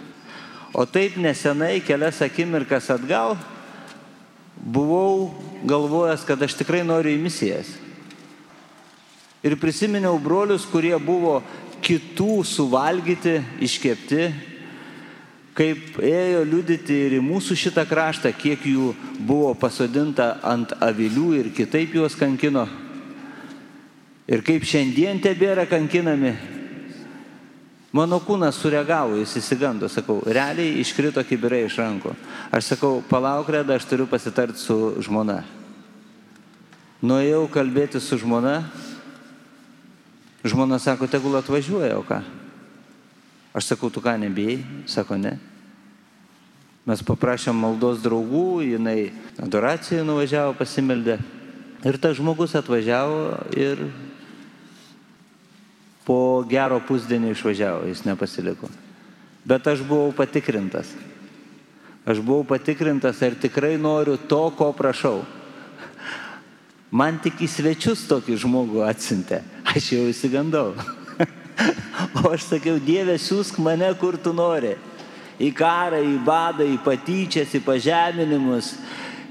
O 0.75 0.83
taip 0.87 1.15
nesenai, 1.19 1.79
kelias 1.87 2.19
akimirkas 2.23 2.91
atgal, 2.91 3.37
buvau 4.64 5.35
galvojęs, 5.64 6.24
kad 6.24 6.40
aš 6.42 6.57
tikrai 6.57 6.83
noriu 6.87 7.12
į 7.12 7.20
misijas. 7.20 7.68
Ir 9.44 9.59
prisiminiau 9.61 10.16
brolius, 10.16 10.64
kurie 10.64 10.96
buvo 10.96 11.42
kitų 11.85 12.40
suvalgyti, 12.48 13.42
iškepti, 13.61 14.29
kaip 15.55 15.98
ėjo 16.00 16.40
liudyti 16.48 16.96
ir 17.07 17.18
į 17.18 17.20
mūsų 17.22 17.57
šitą 17.61 17.85
kraštą, 17.87 18.33
kiek 18.33 18.64
jų 18.64 18.94
buvo 19.20 19.53
pasodinta 19.59 20.38
ant 20.42 20.72
avilių 20.83 21.29
ir 21.42 21.53
kitaip 21.55 21.94
juos 22.00 22.16
kankino. 22.18 22.64
Ir 24.24 24.40
kaip 24.40 24.64
šiandien 24.64 25.20
tebėra 25.20 25.68
kankinami. 25.68 26.33
Mano 27.95 28.19
kūnas 28.19 28.57
sureagavo, 28.59 29.15
jis 29.21 29.37
įsigando, 29.39 29.87
sakau, 29.87 30.17
realiai 30.27 30.81
iškrito 30.83 31.23
kibirai 31.23 31.61
iš 31.69 31.77
rankų. 31.79 32.17
Aš 32.51 32.73
sakau, 32.73 32.97
palauk, 33.07 33.47
reda, 33.55 33.77
aš 33.79 33.87
turiu 33.87 34.09
pasitarti 34.11 34.59
su 34.59 34.97
žmona. 35.07 35.45
Nuėjau 37.07 37.45
kalbėti 37.55 38.03
su 38.03 38.19
žmona. 38.19 38.65
Žmona 40.43 40.81
sako, 40.83 41.07
tegul 41.07 41.39
atvažiuoja, 41.39 41.95
o 42.01 42.03
ką? 42.03 42.19
Aš 43.55 43.71
sakau, 43.71 43.93
tu 43.95 44.03
ką 44.03 44.17
nebijai? 44.19 44.59
Sako, 44.91 45.15
ne. 45.15 45.37
Mes 46.91 47.01
paprašėm 47.07 47.55
maldos 47.55 48.03
draugų, 48.03 48.65
jinai 48.75 49.13
adoracijai 49.39 50.03
nuvažiavo, 50.03 50.59
pasimeldė. 50.59 51.21
Ir 51.87 52.03
tas 52.03 52.19
žmogus 52.19 52.59
atvažiavo 52.59 53.55
ir 53.55 53.87
po 56.05 56.45
gero 56.49 56.81
pusdienio 56.85 57.33
išvažiavo, 57.33 57.87
jis 57.88 58.05
nepasiliko. 58.05 58.69
Bet 59.45 59.67
aš 59.67 59.83
buvau 59.85 60.12
patikrintas. 60.17 60.93
Aš 62.05 62.21
buvau 62.21 62.45
patikrintas, 62.45 63.23
ar 63.25 63.37
tikrai 63.40 63.77
noriu 63.81 64.17
to, 64.17 64.51
ko 64.57 64.73
prašau. 64.77 65.23
Man 66.95 67.17
tik 67.19 67.40
į 67.43 67.49
svečius 67.51 68.05
tokį 68.07 68.37
žmogų 68.45 68.85
atsintė. 68.87 69.40
Aš 69.73 69.95
jau 69.97 70.05
įsigandau. 70.11 70.75
o 72.21 72.29
aš 72.31 72.51
sakiau, 72.53 72.77
Dieve, 72.79 73.17
siūsk 73.19 73.59
mane, 73.64 73.88
kur 73.99 74.21
tu 74.21 74.35
nori. 74.37 74.77
Į 75.40 75.51
karą, 75.57 75.99
į 76.05 76.21
badą, 76.23 76.67
į 76.69 76.77
patyčias, 76.85 77.57
į 77.57 77.64
pažeminimus, 77.64 78.75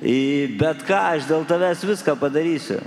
į 0.03 0.19
bet 0.59 0.83
ką, 0.83 0.99
aš 1.15 1.29
dėl 1.29 1.45
tavęs 1.47 1.85
viską 1.87 2.17
padarysiu. 2.19 2.81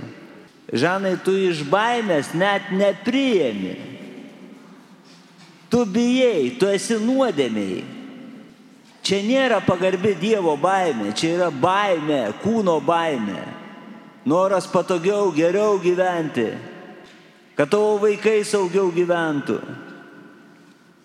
Žanai, 0.67 1.15
tu 1.23 1.31
iš 1.31 1.61
baimės 1.67 2.33
net 2.35 2.71
nepriemi. 2.75 3.77
Tu 5.71 5.83
bijai, 5.87 6.55
tu 6.59 6.67
esi 6.67 6.97
nuodėmiai. 6.99 7.83
Čia 9.07 9.21
nėra 9.23 9.61
pagarbi 9.63 10.11
Dievo 10.19 10.57
baimė, 10.59 11.13
čia 11.15 11.37
yra 11.37 11.47
baimė, 11.51 12.33
kūno 12.43 12.81
baimė. 12.83 13.39
Noras 14.27 14.67
patogiau, 14.67 15.29
geriau 15.31 15.77
gyventi, 15.79 16.49
kad 17.55 17.71
tavo 17.71 17.93
vaikai 18.01 18.41
saugiau 18.43 18.89
gyventų, 18.91 19.61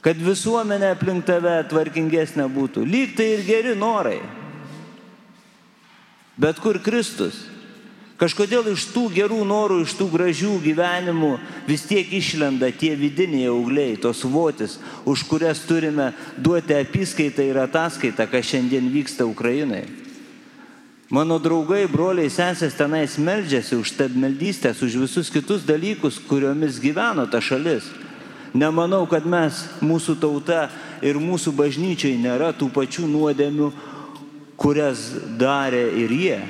kad 0.02 0.18
visuomenė 0.18 0.90
aplink 0.96 1.28
tave 1.28 1.54
tvarkingesnė 1.70 2.48
būtų. 2.50 2.82
Lyg 2.82 3.14
tai 3.14 3.28
ir 3.36 3.46
geri 3.46 3.76
norai. 3.78 4.18
Bet 6.34 6.58
kur 6.58 6.82
Kristus? 6.82 7.51
Kažkodėl 8.20 8.68
iš 8.70 8.84
tų 8.92 9.06
gerų 9.16 9.40
norų, 9.48 9.80
iš 9.82 9.96
tų 9.98 10.06
gražių 10.12 10.52
gyvenimų 10.62 11.32
vis 11.66 11.86
tiek 11.88 12.06
išlenda 12.12 12.68
tie 12.70 12.92
vidiniai 12.98 13.48
augliai, 13.50 13.96
tos 13.98 14.22
votis, 14.22 14.76
už 15.08 15.24
kurias 15.26 15.64
turime 15.66 16.12
duoti 16.38 16.76
apiskaitą 16.76 17.42
ir 17.48 17.58
ataskaitą, 17.64 18.28
kas 18.30 18.52
šiandien 18.52 18.92
vyksta 18.92 19.26
Ukrainai. 19.26 19.86
Mano 21.12 21.36
draugai, 21.36 21.82
broliai, 21.92 22.30
sesės 22.32 22.72
tenais 22.72 23.18
meldžiasi 23.20 23.76
už 23.76 23.90
stabmeldystės, 23.92 24.78
už 24.80 24.94
visus 25.02 25.28
kitus 25.28 25.66
dalykus, 25.68 26.16
kuriomis 26.24 26.78
gyveno 26.80 27.26
ta 27.28 27.42
šalis. 27.42 27.90
Nemanau, 28.56 29.02
kad 29.08 29.26
mes, 29.28 29.66
mūsų 29.84 30.16
tauta 30.22 30.70
ir 31.04 31.20
mūsų 31.20 31.52
bažnyčiai 31.56 32.16
nėra 32.20 32.54
tų 32.56 32.70
pačių 32.72 33.04
nuodėmių, 33.12 33.68
kurias 34.56 35.10
darė 35.40 35.88
ir 36.00 36.16
jie. 36.16 36.40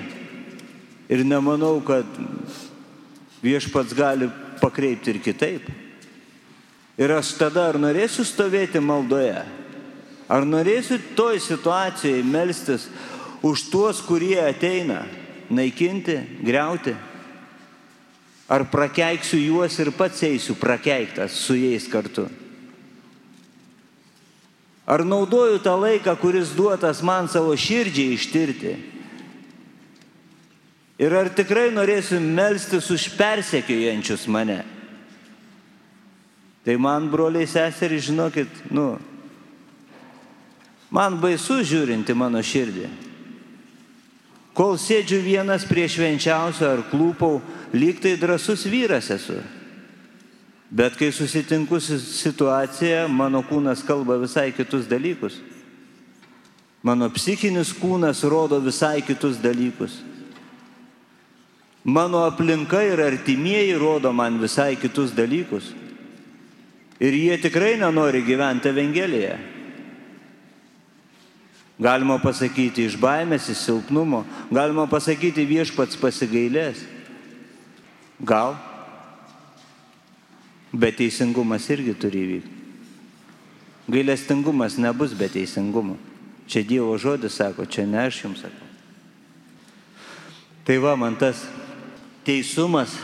Ir 1.13 1.27
nemanau, 1.29 1.77
kad 1.85 2.09
viešpats 3.45 3.93
gali 3.93 4.31
pakreipti 4.63 5.13
ir 5.13 5.21
kitaip. 5.21 5.67
Ir 6.97 7.13
aš 7.13 7.35
tada 7.37 7.67
ar 7.69 7.79
norėsiu 7.81 8.25
stovėti 8.25 8.81
maldoje, 8.81 9.43
ar 10.29 10.45
norėsiu 10.49 11.01
toj 11.17 11.41
situacijai 11.43 12.23
melstis 12.25 12.87
už 13.45 13.67
tuos, 13.73 14.01
kurie 14.05 14.39
ateina 14.41 15.03
naikinti, 15.53 16.17
greuti, 16.45 16.95
ar 18.49 18.65
prakeiksiu 18.69 19.41
juos 19.41 19.79
ir 19.81 19.91
pats 19.97 20.23
eisiu 20.29 20.57
prakeiktas 20.61 21.37
su 21.37 21.57
jais 21.57 21.89
kartu. 21.89 22.29
Ar 24.87 25.05
naudoju 25.07 25.61
tą 25.63 25.77
laiką, 25.79 26.15
kuris 26.21 26.53
duotas 26.57 27.03
man 27.07 27.29
savo 27.31 27.55
širdžiai 27.57 28.17
ištirti 28.17 28.73
Ir 31.01 31.15
ar 31.17 31.31
tikrai 31.33 31.71
norėsiu 31.73 32.21
melstis 32.21 32.91
už 32.93 33.09
persekiojančius 33.17 34.27
mane? 34.29 34.61
Tai 36.63 36.77
man, 36.79 37.09
broliai 37.11 37.49
seseriai, 37.49 38.03
žinokit, 38.03 38.61
nu, 38.71 38.95
man 40.95 41.17
baisu 41.19 41.59
žiūrinti 41.67 42.15
mano 42.15 42.43
širdį. 42.45 42.91
Kol 44.55 44.77
sėdžiu 44.77 45.23
vienas 45.25 45.65
prie 45.67 45.89
švenčiausio 45.89 46.69
ar 46.69 46.85
klūpau, 46.91 47.41
lyg 47.73 48.03
tai 48.05 48.15
drasus 48.21 48.67
vyras 48.69 49.09
esu. 49.11 49.41
Bet 50.73 50.95
kai 51.01 51.11
susitinku 51.13 51.81
su 51.81 51.99
situacija, 52.01 53.09
mano 53.09 53.43
kūnas 53.45 53.83
kalba 53.85 54.21
visai 54.21 54.53
kitus 54.57 54.87
dalykus. 54.89 55.41
Mano 56.85 57.09
psichinis 57.13 57.73
kūnas 57.77 58.23
rodo 58.29 58.61
visai 58.61 59.03
kitus 59.05 59.41
dalykus. 59.41 59.99
Mano 61.85 62.23
aplinka 62.25 62.83
ir 62.87 63.01
artimieji 63.01 63.75
rodo 63.79 64.13
man 64.13 64.39
visai 64.39 64.77
kitus 64.77 65.11
dalykus. 65.11 65.73
Ir 67.03 67.13
jie 67.13 67.39
tikrai 67.43 67.75
nenori 67.77 68.23
gyventi 68.23 68.71
Evangeliją. 68.71 69.39
Galima 71.83 72.21
pasakyti 72.23 72.85
iš 72.87 72.95
baimės, 73.01 73.49
iš 73.51 73.65
silpnumo, 73.67 74.23
galima 74.55 74.85
pasakyti 74.87 75.43
viešpats 75.49 75.99
pasigailės. 75.99 76.85
Gal. 78.23 78.55
Bet 80.71 81.01
teisingumas 81.01 81.67
irgi 81.75 81.97
turi 81.99 82.23
įvykti. 82.23 82.59
Gailestingumas 83.91 84.79
nebus 84.79 85.17
be 85.19 85.27
teisingumo. 85.29 85.99
Čia 86.47 86.63
Dievo 86.63 86.95
žodis 86.99 87.35
sako, 87.35 87.67
čia 87.67 87.83
ne 87.87 87.99
aš 88.07 88.23
jums 88.23 88.45
sakau. 88.45 88.69
Tai 90.63 90.79
va, 90.79 90.95
man 90.95 91.19
tas 91.19 91.43
teisumas, 92.27 92.95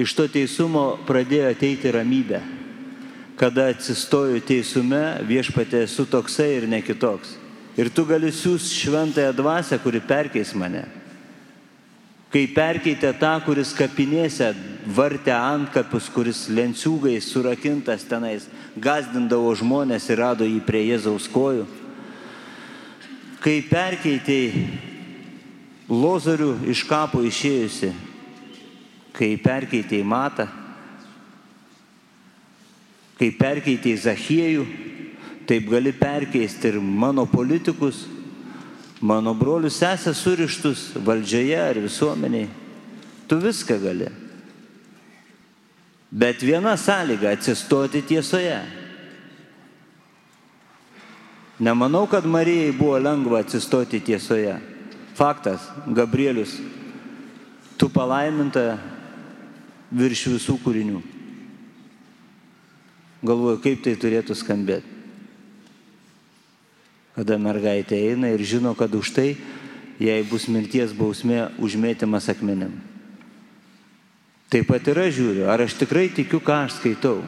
iš 0.00 0.14
to 0.16 0.26
teisumo 0.30 0.94
pradėjo 1.08 1.50
ateiti 1.54 1.92
ramybė. 1.94 2.40
Kada 3.40 3.70
atsistoju 3.72 4.42
teisume, 4.44 5.22
viešpatė 5.24 5.86
esu 5.86 6.04
toksai 6.04 6.50
ir 6.58 6.66
ne 6.68 6.82
kitoks. 6.84 7.38
Ir 7.80 7.88
tu 7.88 8.04
gali 8.04 8.28
siūs 8.34 8.68
šventąją 8.76 9.32
dvasę, 9.32 9.78
kuri 9.80 10.02
perkeis 10.04 10.52
mane. 10.52 10.84
Kai 12.30 12.44
perkeitė 12.54 13.14
tą, 13.18 13.32
kuris 13.42 13.72
kapinėse 13.74 14.52
vartė 14.94 15.32
antkapius, 15.34 16.10
kuris 16.12 16.44
lenciūgai 16.52 17.16
surakintas 17.24 18.04
tenais, 18.06 18.44
gazdindavo 18.76 19.50
žmonės 19.58 20.06
ir 20.12 20.20
rado 20.20 20.46
jį 20.46 20.60
prie 20.66 20.84
Jėzaus 20.92 21.26
kojų. 21.32 21.64
Kai 23.40 23.56
perkeitė 23.66 24.40
Lozorių 25.90 26.52
iš 26.70 26.84
kapo 26.86 27.24
išėjusi, 27.26 27.90
kai 29.12 29.34
perkeitė 29.40 30.00
į 30.00 30.06
matą, 30.06 30.46
kai 33.20 33.30
perkeitė 33.36 33.92
į 33.92 34.00
Zachiejų, 34.06 34.64
taip 35.50 35.68
gali 35.68 35.92
perkeisti 35.92 36.70
ir 36.70 36.80
mano 36.80 37.26
politikus, 37.28 38.06
mano 39.00 39.34
brolius 39.34 39.80
sesę 39.80 40.14
surištus 40.14 40.90
valdžioje 40.96 41.58
ar 41.60 41.80
visuomeniai. 41.82 42.48
Tu 43.28 43.38
viską 43.38 43.76
gali. 43.82 44.08
Bet 46.10 46.42
viena 46.42 46.76
sąlyga- 46.76 47.30
atsistoti 47.36 48.02
tiesoje. 48.02 48.58
Nemanau, 51.60 52.06
kad 52.08 52.24
Marijai 52.24 52.72
buvo 52.72 52.98
lengva 52.98 53.38
atsistoti 53.44 54.00
tiesoje. 54.00 54.58
Faktas, 55.14 55.60
Gabrielius, 55.86 56.56
tu 57.76 57.88
palaiminta 57.88 58.78
virš 59.90 60.26
visų 60.36 60.56
kūrinių. 60.64 61.00
Galvoju, 63.26 63.60
kaip 63.60 63.82
tai 63.84 63.96
turėtų 64.00 64.36
skambėti. 64.38 64.98
Kada 67.18 67.36
mergaitė 67.42 67.98
eina 68.10 68.30
ir 68.32 68.40
žino, 68.46 68.72
kad 68.78 68.94
už 68.96 69.10
tai 69.12 69.34
jai 70.00 70.22
bus 70.24 70.46
mirties 70.48 70.94
bausmė 70.96 71.50
užmėtymas 71.60 72.30
akmenim. 72.32 72.78
Taip 74.50 74.70
pat 74.70 74.88
ir 74.88 74.98
aš 74.98 75.12
žiūriu, 75.18 75.44
ar 75.50 75.62
aš 75.66 75.76
tikrai 75.82 76.08
tikiu, 76.10 76.40
ką 76.42 76.64
aš 76.64 76.78
skaitau. 76.80 77.20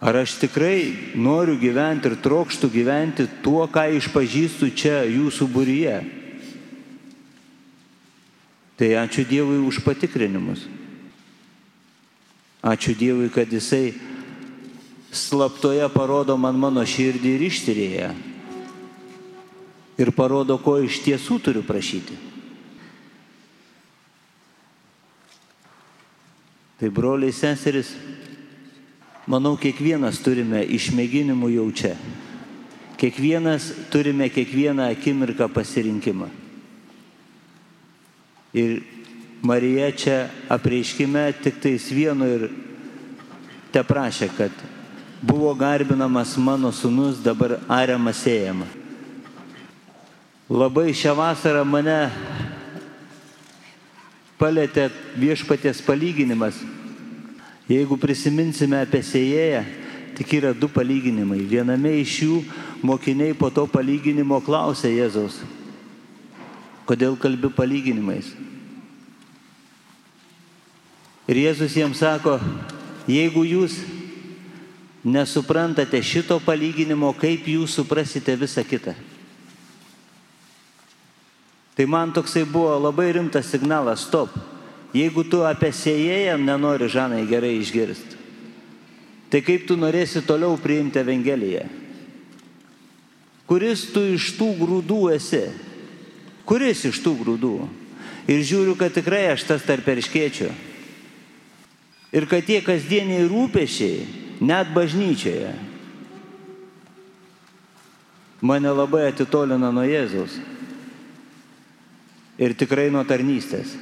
Ar 0.00 0.16
aš 0.16 0.38
tikrai 0.40 1.12
noriu 1.14 1.58
gyventi 1.60 2.08
ir 2.08 2.16
trokštų 2.24 2.72
gyventi 2.72 3.28
tuo, 3.44 3.66
ką 3.68 3.86
išpažįstu 4.00 4.72
čia 4.72 5.04
jūsų 5.04 5.48
būryje. 5.52 5.96
Tai 8.80 8.88
ačiū 9.04 9.26
Dievui 9.28 9.60
už 9.60 9.82
patikrinimus. 9.84 10.64
Ačiū 12.60 12.92
Dievui, 12.92 13.30
kad 13.32 13.48
Jisai 13.48 13.94
slaptoje 15.12 15.86
parodo 15.94 16.36
man 16.36 16.58
mano 16.60 16.84
širdį 16.84 17.30
ir 17.34 17.44
ištyrėja. 17.48 18.10
Ir 20.00 20.12
parodo, 20.16 20.58
ko 20.60 20.76
iš 20.84 21.00
tiesų 21.04 21.40
turiu 21.40 21.64
prašyti. 21.64 22.16
Tai 26.80 26.88
broliai 26.88 27.32
seseris, 27.36 27.92
manau, 29.28 29.56
kiekvienas 29.60 30.20
turime 30.24 30.62
išmėginimų 30.64 31.50
jau 31.56 31.66
čia. 31.76 31.96
Kiekvienas 33.00 33.72
turime 33.92 34.28
kiekvieną 34.32 34.88
akimirką 34.92 35.48
pasirinkimą. 35.52 36.28
Ir 38.56 38.80
Marija 39.42 39.88
čia 39.92 40.16
apreiškime 40.48 41.32
tik 41.42 41.60
tais 41.62 41.86
vienu 41.90 42.26
ir 42.28 42.42
te 43.72 43.80
prašė, 43.80 44.28
kad 44.36 44.52
buvo 45.22 45.54
garbinamas 45.56 46.36
mano 46.36 46.72
sunus, 46.72 47.22
dabar 47.24 47.56
ariamas 47.68 48.20
ėjama. 48.28 48.66
Labai 50.50 50.90
šią 50.92 51.14
vasarą 51.16 51.62
mane 51.64 52.10
palėtė 54.40 54.90
viešpaties 55.16 55.80
palyginimas. 55.86 56.58
Jeigu 57.70 57.96
prisiminsime 58.02 58.80
apie 58.82 59.00
sėjėją, 59.06 59.64
tik 60.18 60.36
yra 60.40 60.52
du 60.52 60.68
palyginimai. 60.68 61.38
Viename 61.48 61.94
iš 62.02 62.18
jų 62.26 62.42
mokiniai 62.84 63.32
po 63.38 63.48
to 63.48 63.64
palyginimo 63.70 64.40
klausė 64.44 64.90
Jėzaus, 64.90 65.38
kodėl 66.84 67.16
kalbi 67.16 67.48
palyginimais. 67.54 68.34
Ir 71.30 71.38
Jėzus 71.38 71.76
jiems 71.78 72.00
sako, 72.02 72.40
jeigu 73.06 73.44
jūs 73.46 73.76
nesuprantate 75.06 76.00
šito 76.02 76.40
palyginimo, 76.42 77.12
kaip 77.14 77.46
jūs 77.46 77.76
suprasite 77.78 78.34
visą 78.36 78.64
kitą. 78.66 78.96
Tai 81.78 81.86
man 81.86 82.10
toksai 82.12 82.42
buvo 82.44 82.74
labai 82.82 83.12
rimtas 83.14 83.46
signalas, 83.46 84.02
stop. 84.04 84.34
Jeigu 84.90 85.22
tu 85.22 85.44
apie 85.46 85.70
sėjėją 85.70 86.34
nenori 86.42 86.88
žanai 86.90 87.22
gerai 87.30 87.52
išgirsti, 87.60 88.18
tai 89.30 89.38
kaip 89.46 89.68
tu 89.68 89.76
norėsi 89.78 90.24
toliau 90.26 90.58
priimti 90.58 90.98
Evangeliją? 90.98 91.68
Kuris 93.46 93.84
tu 93.94 94.02
iš 94.16 94.32
tų 94.34 94.48
grūdų 94.58 94.98
esi? 95.14 95.44
Kuris 96.42 96.82
iš 96.90 96.98
tų 97.04 97.14
grūdų? 97.22 97.54
Ir 98.30 98.42
žiūriu, 98.46 98.74
kad 98.78 98.90
tikrai 98.98 99.28
aš 99.30 99.46
tas 99.46 99.62
tarp 99.66 99.86
erškiečių. 99.94 100.50
Ir 102.10 102.26
kad 102.26 102.42
tie 102.42 102.58
kasdieniai 102.64 103.28
rūpešiai, 103.30 104.06
net 104.42 104.72
bažnyčioje, 104.74 105.52
mane 108.42 108.72
labai 108.74 109.06
atitolina 109.10 109.70
nuo 109.70 109.84
Jėzaus. 109.86 110.40
Ir 112.40 112.56
tikrai 112.56 112.88
nuo 112.90 113.04
tarnystės. 113.06 113.76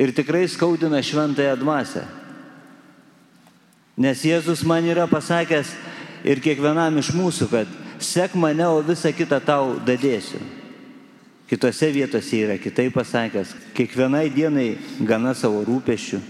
Ir 0.00 0.12
tikrai 0.16 0.48
skaudina 0.50 1.00
šventąją 1.04 1.54
dvasę. 1.60 2.04
Nes 4.00 4.24
Jėzus 4.24 4.64
man 4.66 4.84
yra 4.88 5.06
pasakęs 5.08 5.72
ir 6.24 6.40
kiekvienam 6.42 6.96
iš 7.00 7.12
mūsų, 7.16 7.48
kad 7.52 7.76
sek 8.00 8.34
mane, 8.34 8.64
o 8.66 8.80
visą 8.84 9.12
kitą 9.14 9.38
tau 9.44 9.76
dadėsiu. 9.84 10.40
Kitose 11.50 11.88
vietose 11.90 12.44
yra 12.44 12.54
kitaip 12.62 12.94
pasakęs, 12.94 13.56
kiekvienai 13.74 14.28
dienai 14.30 14.76
gana 15.02 15.32
savo 15.34 15.64
rūpešių. 15.66 16.20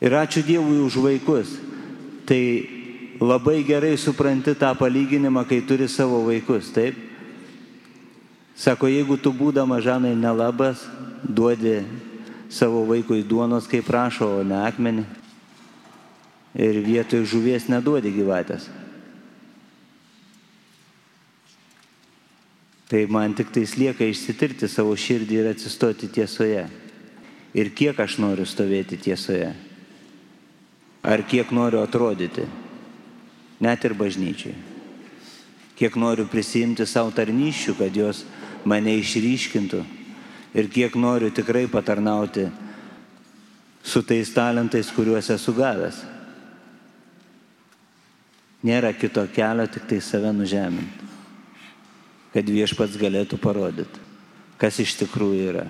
Ir 0.00 0.16
ačiū 0.18 0.42
Dievui 0.42 0.80
už 0.82 0.96
vaikus. 1.04 1.54
Tai 2.26 2.40
labai 3.22 3.62
gerai 3.62 3.94
supranti 3.94 4.56
tą 4.58 4.72
palyginimą, 4.74 5.44
kai 5.46 5.60
turi 5.62 5.86
savo 5.86 6.24
vaikus, 6.26 6.72
taip? 6.74 6.98
Sako, 8.58 8.90
jeigu 8.90 9.14
tu 9.14 9.30
būdama 9.30 9.78
žanai 9.78 10.16
nelabas, 10.18 10.82
duodi 11.22 11.84
savo 12.50 12.82
vaikui 12.90 13.22
duonos, 13.22 13.70
kaip 13.70 13.86
prašo, 13.86 14.40
o 14.40 14.42
ne 14.42 14.58
akmenį. 14.66 15.06
Ir 16.58 16.82
vietoj 16.82 17.22
žuvies 17.22 17.70
neduodi 17.70 18.10
gyvatės. 18.10 18.66
Tai 22.90 23.06
man 23.06 23.36
tik 23.38 23.52
tais 23.54 23.76
lieka 23.78 24.02
išsitirti 24.02 24.66
savo 24.66 24.96
širdį 24.98 25.36
ir 25.38 25.48
atsistoti 25.52 26.08
tiesoje. 26.10 26.64
Ir 27.54 27.68
kiek 27.70 27.98
aš 28.02 28.16
noriu 28.18 28.42
stovėti 28.42 28.96
tiesoje. 28.98 29.52
Ar 31.06 31.22
kiek 31.22 31.52
noriu 31.54 31.84
atrodyti. 31.84 32.48
Net 33.62 33.86
ir 33.86 33.94
bažnyčiai. 33.94 34.56
Kiek 35.78 35.94
noriu 35.94 36.26
prisijimti 36.26 36.82
savo 36.82 37.12
tarnyščių, 37.14 37.74
kad 37.78 37.94
jos 37.94 38.24
mane 38.66 38.96
išryškintų. 38.98 39.84
Ir 40.58 40.66
kiek 40.74 40.96
noriu 40.98 41.30
tikrai 41.30 41.68
patarnauti 41.70 42.48
su 43.86 44.02
tais 44.02 44.34
talentais, 44.34 44.90
kuriuos 44.90 45.30
esu 45.30 45.54
gavęs. 45.54 46.02
Nėra 48.66 48.90
kito 48.98 49.22
kelio, 49.30 49.68
tik 49.70 49.86
tai 49.86 50.00
save 50.02 50.34
nužeminti 50.34 51.10
kad 52.34 52.46
viešpats 52.46 52.98
galėtų 53.00 53.40
parodyti, 53.42 54.02
kas 54.60 54.78
iš 54.82 54.96
tikrųjų 55.02 55.52
yra. 55.52 55.66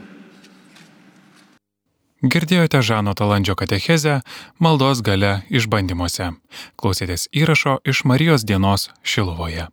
Girdėjote 2.21 2.83
Žano 2.85 3.15
Talandžio 3.17 3.55
katechezę 3.57 4.19
maldos 4.61 5.01
gale 5.01 5.41
išbandymuose. 5.49 6.35
Klausėtės 6.77 7.31
įrašo 7.33 7.79
iš 7.81 8.05
Marijos 8.05 8.45
dienos 8.45 8.91
Šiluvoje. 9.01 9.71